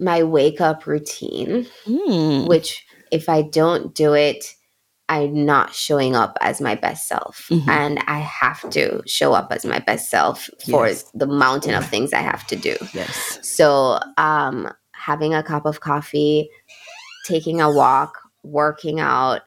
[0.00, 1.66] My wake up routine.
[1.86, 2.46] Hmm.
[2.46, 4.44] which if I don't do it,
[5.14, 7.46] I'm not showing up as my best self.
[7.50, 7.68] Mhm.
[7.68, 11.04] And I have to show up as my best self for Yes.
[11.14, 12.76] the mountain of things I have to do.
[12.92, 13.38] Yes.
[13.42, 16.48] So, um, having a cup of coffee,
[17.26, 19.42] taking a walk, working out,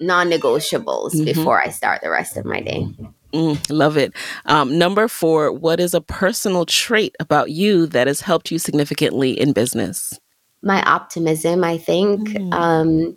[0.00, 1.24] non negotiables Mhm.
[1.24, 2.88] before I start the rest of my day.
[3.32, 4.12] Mm, love it.
[4.46, 9.38] Um, number four, what is a personal trait about you that has helped you significantly
[9.38, 10.18] in business?
[10.62, 12.54] My optimism, I think, Mm.
[12.54, 13.16] um,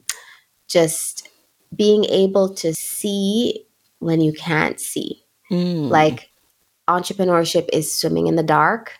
[0.67, 1.28] just
[1.75, 3.65] being able to see
[3.99, 5.23] when you can't see.
[5.51, 5.89] Mm.
[5.89, 6.29] like
[6.87, 8.93] entrepreneurship is swimming in the dark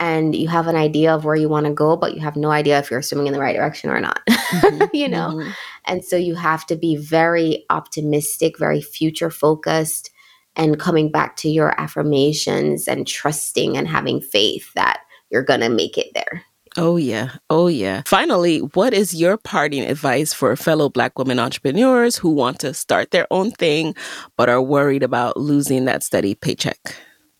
[0.00, 2.50] and you have an idea of where you want to go but you have no
[2.50, 5.52] idea if you're swimming in the right direction or not Mhm, you know mhm.
[5.86, 10.10] and so you have to be very optimistic very future focused
[10.56, 15.00] and coming back to your affirmations and trusting and having faith that
[15.30, 16.42] you're going to make it there
[16.76, 17.30] Oh, yeah.
[17.50, 18.02] Oh, yeah.
[18.06, 23.10] Finally, what is your parting advice for fellow Black women entrepreneurs who want to start
[23.10, 23.94] their own thing
[24.36, 26.78] but are worried about losing that steady paycheck?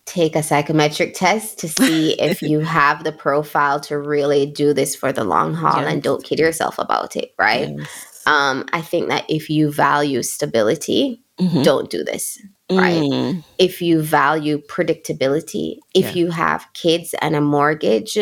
[0.04, 4.96] take a psychometric test to see if you have the profile to really do this
[4.96, 5.86] for the long haul Yes.
[5.92, 8.22] and don't kid yourself about it right Yes.
[8.26, 11.62] um, I think that if you value stability, Mhm.
[11.62, 12.36] don't do this.
[12.70, 13.00] right.
[13.00, 16.12] Mm, If you value predictability, if Yeah.
[16.14, 18.18] you have kids and a mortgage,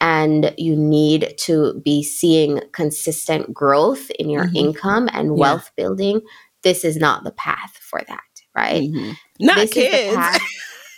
[0.00, 4.56] and you need to be seeing consistent growth in your Mhm.
[4.56, 5.40] income and Yeah.
[5.42, 6.20] wealth building,
[6.62, 8.20] this is not the path for that,
[8.56, 8.90] right?
[8.90, 9.16] mhm.
[9.40, 10.16] Not This kids.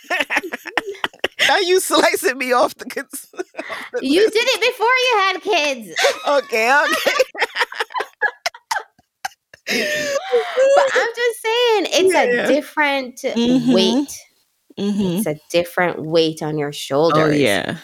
[1.47, 2.85] now you slicing me off the.
[2.85, 3.31] Cons-
[4.01, 5.95] You did it before you had kids.
[6.27, 7.13] okay, okay.
[9.67, 12.23] But I'm just saying, it's Yeah.
[12.23, 13.73] a different Mhm.
[13.73, 14.19] weight.
[14.79, 15.17] Mhm.
[15.17, 17.33] It's a different weight on your shoulders.
[17.35, 17.77] Oh yeah.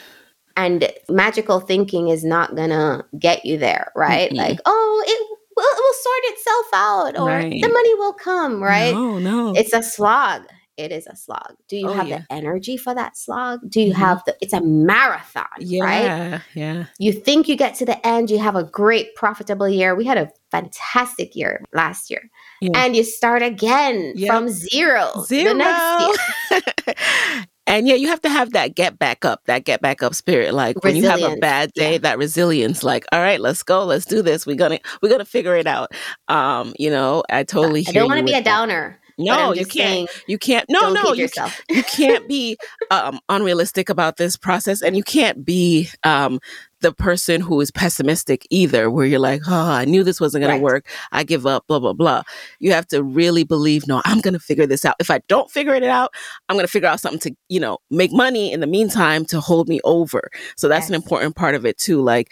[0.58, 4.38] and magical thinking is not gonna get you there right Mm-mm.
[4.38, 5.20] like oh it
[5.56, 7.62] will, it will sort itself out or Right.
[7.62, 9.54] the money will come right No, no.
[9.56, 10.44] it's a slog
[10.78, 12.24] it is a slog do you Oh, have yeah.
[12.30, 13.98] the energy for that slog do you Mhm.
[13.98, 15.64] have the it's a marathon right
[16.04, 16.86] yeah, yeah.
[17.00, 20.18] you think you get to the end you have a great profitable year we had
[20.18, 22.30] a fantastic year last year
[22.60, 22.72] Yeah.
[22.76, 24.28] and you start again Yep.
[24.30, 25.54] from zero Zero.
[27.66, 29.82] the next year And yeah, you have to have that get back up, that get
[29.82, 30.54] back up spirit.
[30.54, 31.98] Like when you have a bad day, yeah.
[32.00, 34.46] that resilience, like, all right, let's go, let's do this.
[34.46, 35.92] We're gonna we're gonna figure it out.
[36.28, 39.00] Um, you know, I totally I hear don't want to be a downer.
[39.02, 39.05] that.
[39.18, 39.72] No, you can't.
[39.72, 40.66] saying, You can't.
[40.70, 41.62] No, no, you yourself.
[41.70, 42.58] you can't be
[42.92, 46.40] um, unrealistic about this process and you can't be um,
[46.82, 50.52] the person who is pessimistic either where you're like oh i knew this wasn't going
[50.52, 50.58] Right.
[50.60, 52.22] to work i give up blah blah blah
[52.60, 55.50] you have to really believe no i'm going to figure this out if i don't
[55.50, 56.14] figure it out
[56.48, 59.40] i'm going to figure out something to you know make money in the meantime to
[59.40, 62.32] hold me over so that's an important part of it too like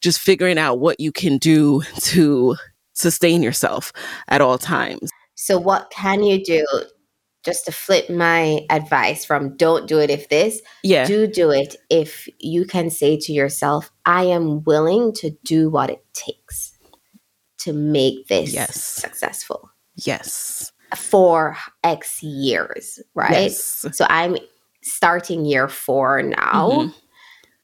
[0.00, 2.56] just figuring out what you can do to
[2.94, 3.92] sustain yourself
[4.26, 5.08] at all times
[5.40, 6.66] So, what can you do?
[7.44, 11.76] Just to flip my advice from don't do it if this, yeah do do it
[11.88, 16.72] if you can say to yourself, I am willing to do what it takes
[17.58, 18.82] to make this Yes.
[18.82, 23.32] successful yes for X years, right?
[23.52, 24.36] yes So, I'm
[24.82, 26.68] starting year four now.
[26.70, 26.94] Mhm.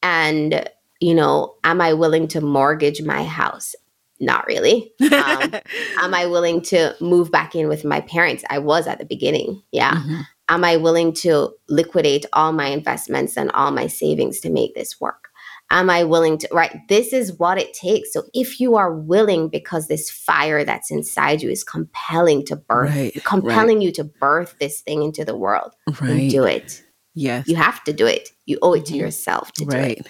[0.02, 0.70] And,
[1.00, 3.74] you know, am I willing to mortgage my house?
[4.20, 4.92] Not really.
[5.12, 5.52] Um,
[6.00, 8.44] am I willing to move back in with my parents?
[8.50, 9.62] I was at the beginning.
[9.72, 9.94] Yeah.
[9.96, 10.26] Mhm.
[10.48, 15.00] Am I willing to liquidate all my investments and all my savings to make this
[15.00, 15.28] work?
[15.70, 16.76] Am I willing to, right?
[16.90, 18.12] This is what it takes.
[18.12, 22.90] So if you are willing, because this fire that's inside you is compelling to birth,
[22.94, 26.82] Right, compelling you to birth this thing into the world, right do it.
[27.14, 28.28] yes You have to do it.
[28.44, 28.98] You owe it to Mhm.
[28.98, 30.06] yourself to do right it.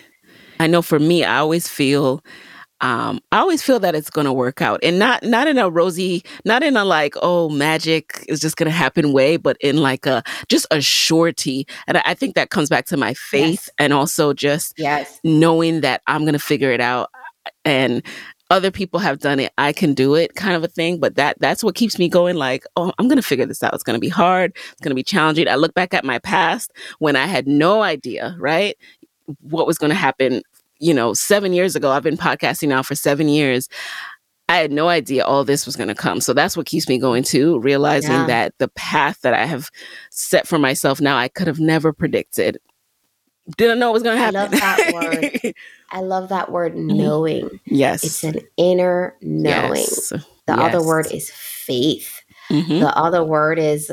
[0.58, 2.20] i know for me i always feel
[2.84, 5.68] um i always feel that it's going to work out and not not in a
[5.70, 9.78] rosy not in a like oh magic is just going to happen way but in
[9.78, 13.42] like a just a surety and i, I think that comes back to my faith
[13.44, 13.70] Yes.
[13.78, 15.18] and also just Yes.
[15.24, 17.10] knowing that i'm going to figure it out
[17.64, 18.02] and
[18.50, 21.36] other people have done it i can do it kind of a thing but that
[21.40, 23.96] that's what keeps me going like oh i'm going to figure this out it's going
[23.96, 27.16] to be hard it's going to be challenging i look back at my past when
[27.16, 28.76] i had no idea right
[29.40, 30.42] what was going to happen
[30.80, 33.68] you know 7 years ago i've been podcasting now for 7 years
[34.46, 36.20] I had no idea all this was going to come.
[36.20, 38.26] So that's what keeps me going too, realizing Yeah.
[38.26, 39.70] that the path that I have
[40.10, 42.58] set for myself now, I could have never predicted.
[43.56, 44.34] Didn't know it was going to I happen.
[44.34, 44.92] love that
[45.42, 45.54] word.
[45.92, 47.58] I love that word knowing.
[47.64, 48.04] yes.
[48.04, 49.76] It's an inner knowing.
[49.76, 50.12] Yes.
[50.46, 52.20] The other word is faith.
[52.50, 52.80] Mhm.
[52.80, 53.90] The other word is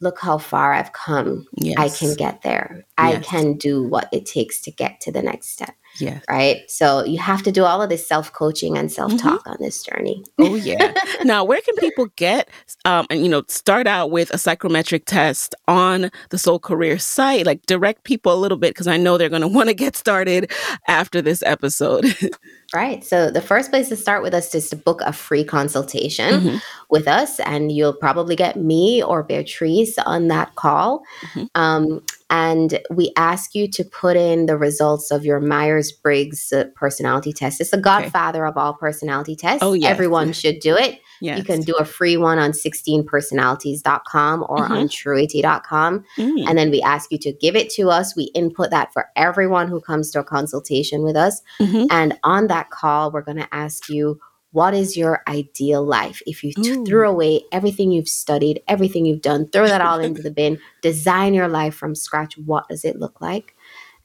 [0.00, 1.46] look how far I've come.
[1.76, 2.84] I can get there.
[2.96, 5.74] I can do what it takes to get to the next step.
[5.98, 6.24] Yes.
[6.28, 6.62] Right.
[6.68, 9.82] So you have to do all of this self coaching and self talk on this
[9.82, 10.24] journey.
[10.38, 10.92] Oh yeah.
[11.24, 12.48] now, where can people get
[12.84, 17.46] um and you know start out with a psychometric test on the Soul Career site?
[17.46, 19.96] Like direct people a little bit because I know they're going to want to get
[19.96, 20.50] started
[20.88, 22.06] after this episode.
[22.74, 23.04] Right.
[23.04, 26.62] So the first place to start with us is to book a free consultation Mhm.
[26.90, 31.02] with us, and you'll probably get me or Beatrice on that call.
[31.22, 31.48] Mhm.
[31.54, 36.64] Um, and we ask you to put in the results of your Myers Briggs uh,
[36.74, 37.60] personality test.
[37.60, 39.62] It's the godfather of all personality tests.
[39.62, 39.88] Oh, yes.
[39.90, 40.98] Everyone should do it.
[41.24, 41.38] Yes.
[41.38, 46.04] You can do a free one on 16personalities.com or on truity.com.
[46.18, 46.48] Mm.
[46.48, 48.14] And then we ask you to give it to us.
[48.16, 51.42] We input that for everyone who comes to a consultation with us.
[51.60, 51.86] Mhm.
[51.90, 54.20] And on that call, we're going to ask you,
[54.52, 56.22] what is your ideal life?
[56.26, 60.22] If you t- threw away everything you've studied, everything you've done, throw that all into
[60.22, 62.38] the bin, design your life from scratch.
[62.38, 63.56] What does it look like?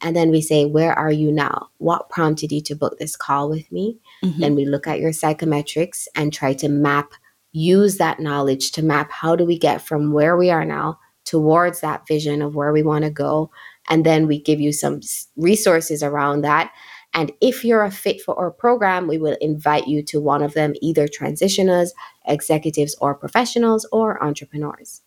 [0.01, 1.69] And then we say, where are you now?
[1.77, 3.97] What prompted you to book this call with me?
[4.23, 4.37] Mhm.
[4.39, 7.13] Then we look at your psychometrics and try to map,
[7.51, 11.81] use that knowledge to map how do we get from where we are now towards
[11.81, 13.51] that vision of where we want to go.
[13.89, 15.01] And then we give you some
[15.35, 16.71] resources around that.
[17.13, 20.53] And if you're a fit for our program, we will invite you to one of
[20.53, 21.89] them, either transitioners,
[22.27, 25.01] executives, or professionals, or entrepreneurs.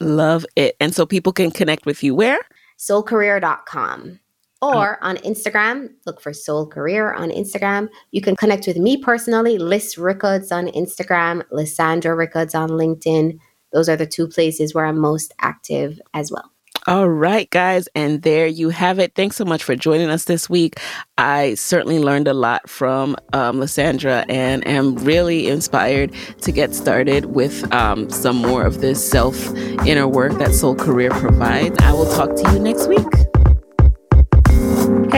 [0.00, 0.76] Love it.
[0.80, 2.38] And so people can connect with you where?
[2.78, 4.20] soulcareer.com
[4.62, 7.88] or on Instagram, look for Soul Career on Instagram.
[8.10, 13.38] You can connect with me personally, Liz Rickards on Instagram, Lisandra Rickards on LinkedIn.
[13.72, 16.50] Those are the two places where I'm most active as well.
[16.86, 17.88] All right, guys.
[17.94, 19.14] And there you have it.
[19.14, 20.80] Thanks so much for joining us this week.
[21.18, 27.26] I certainly learned a lot from um, Lisandra and am really inspired to get started
[27.26, 29.54] with um, some more of this self
[29.86, 31.76] inner work that Soul Career provides.
[31.80, 33.29] I will talk to you next week.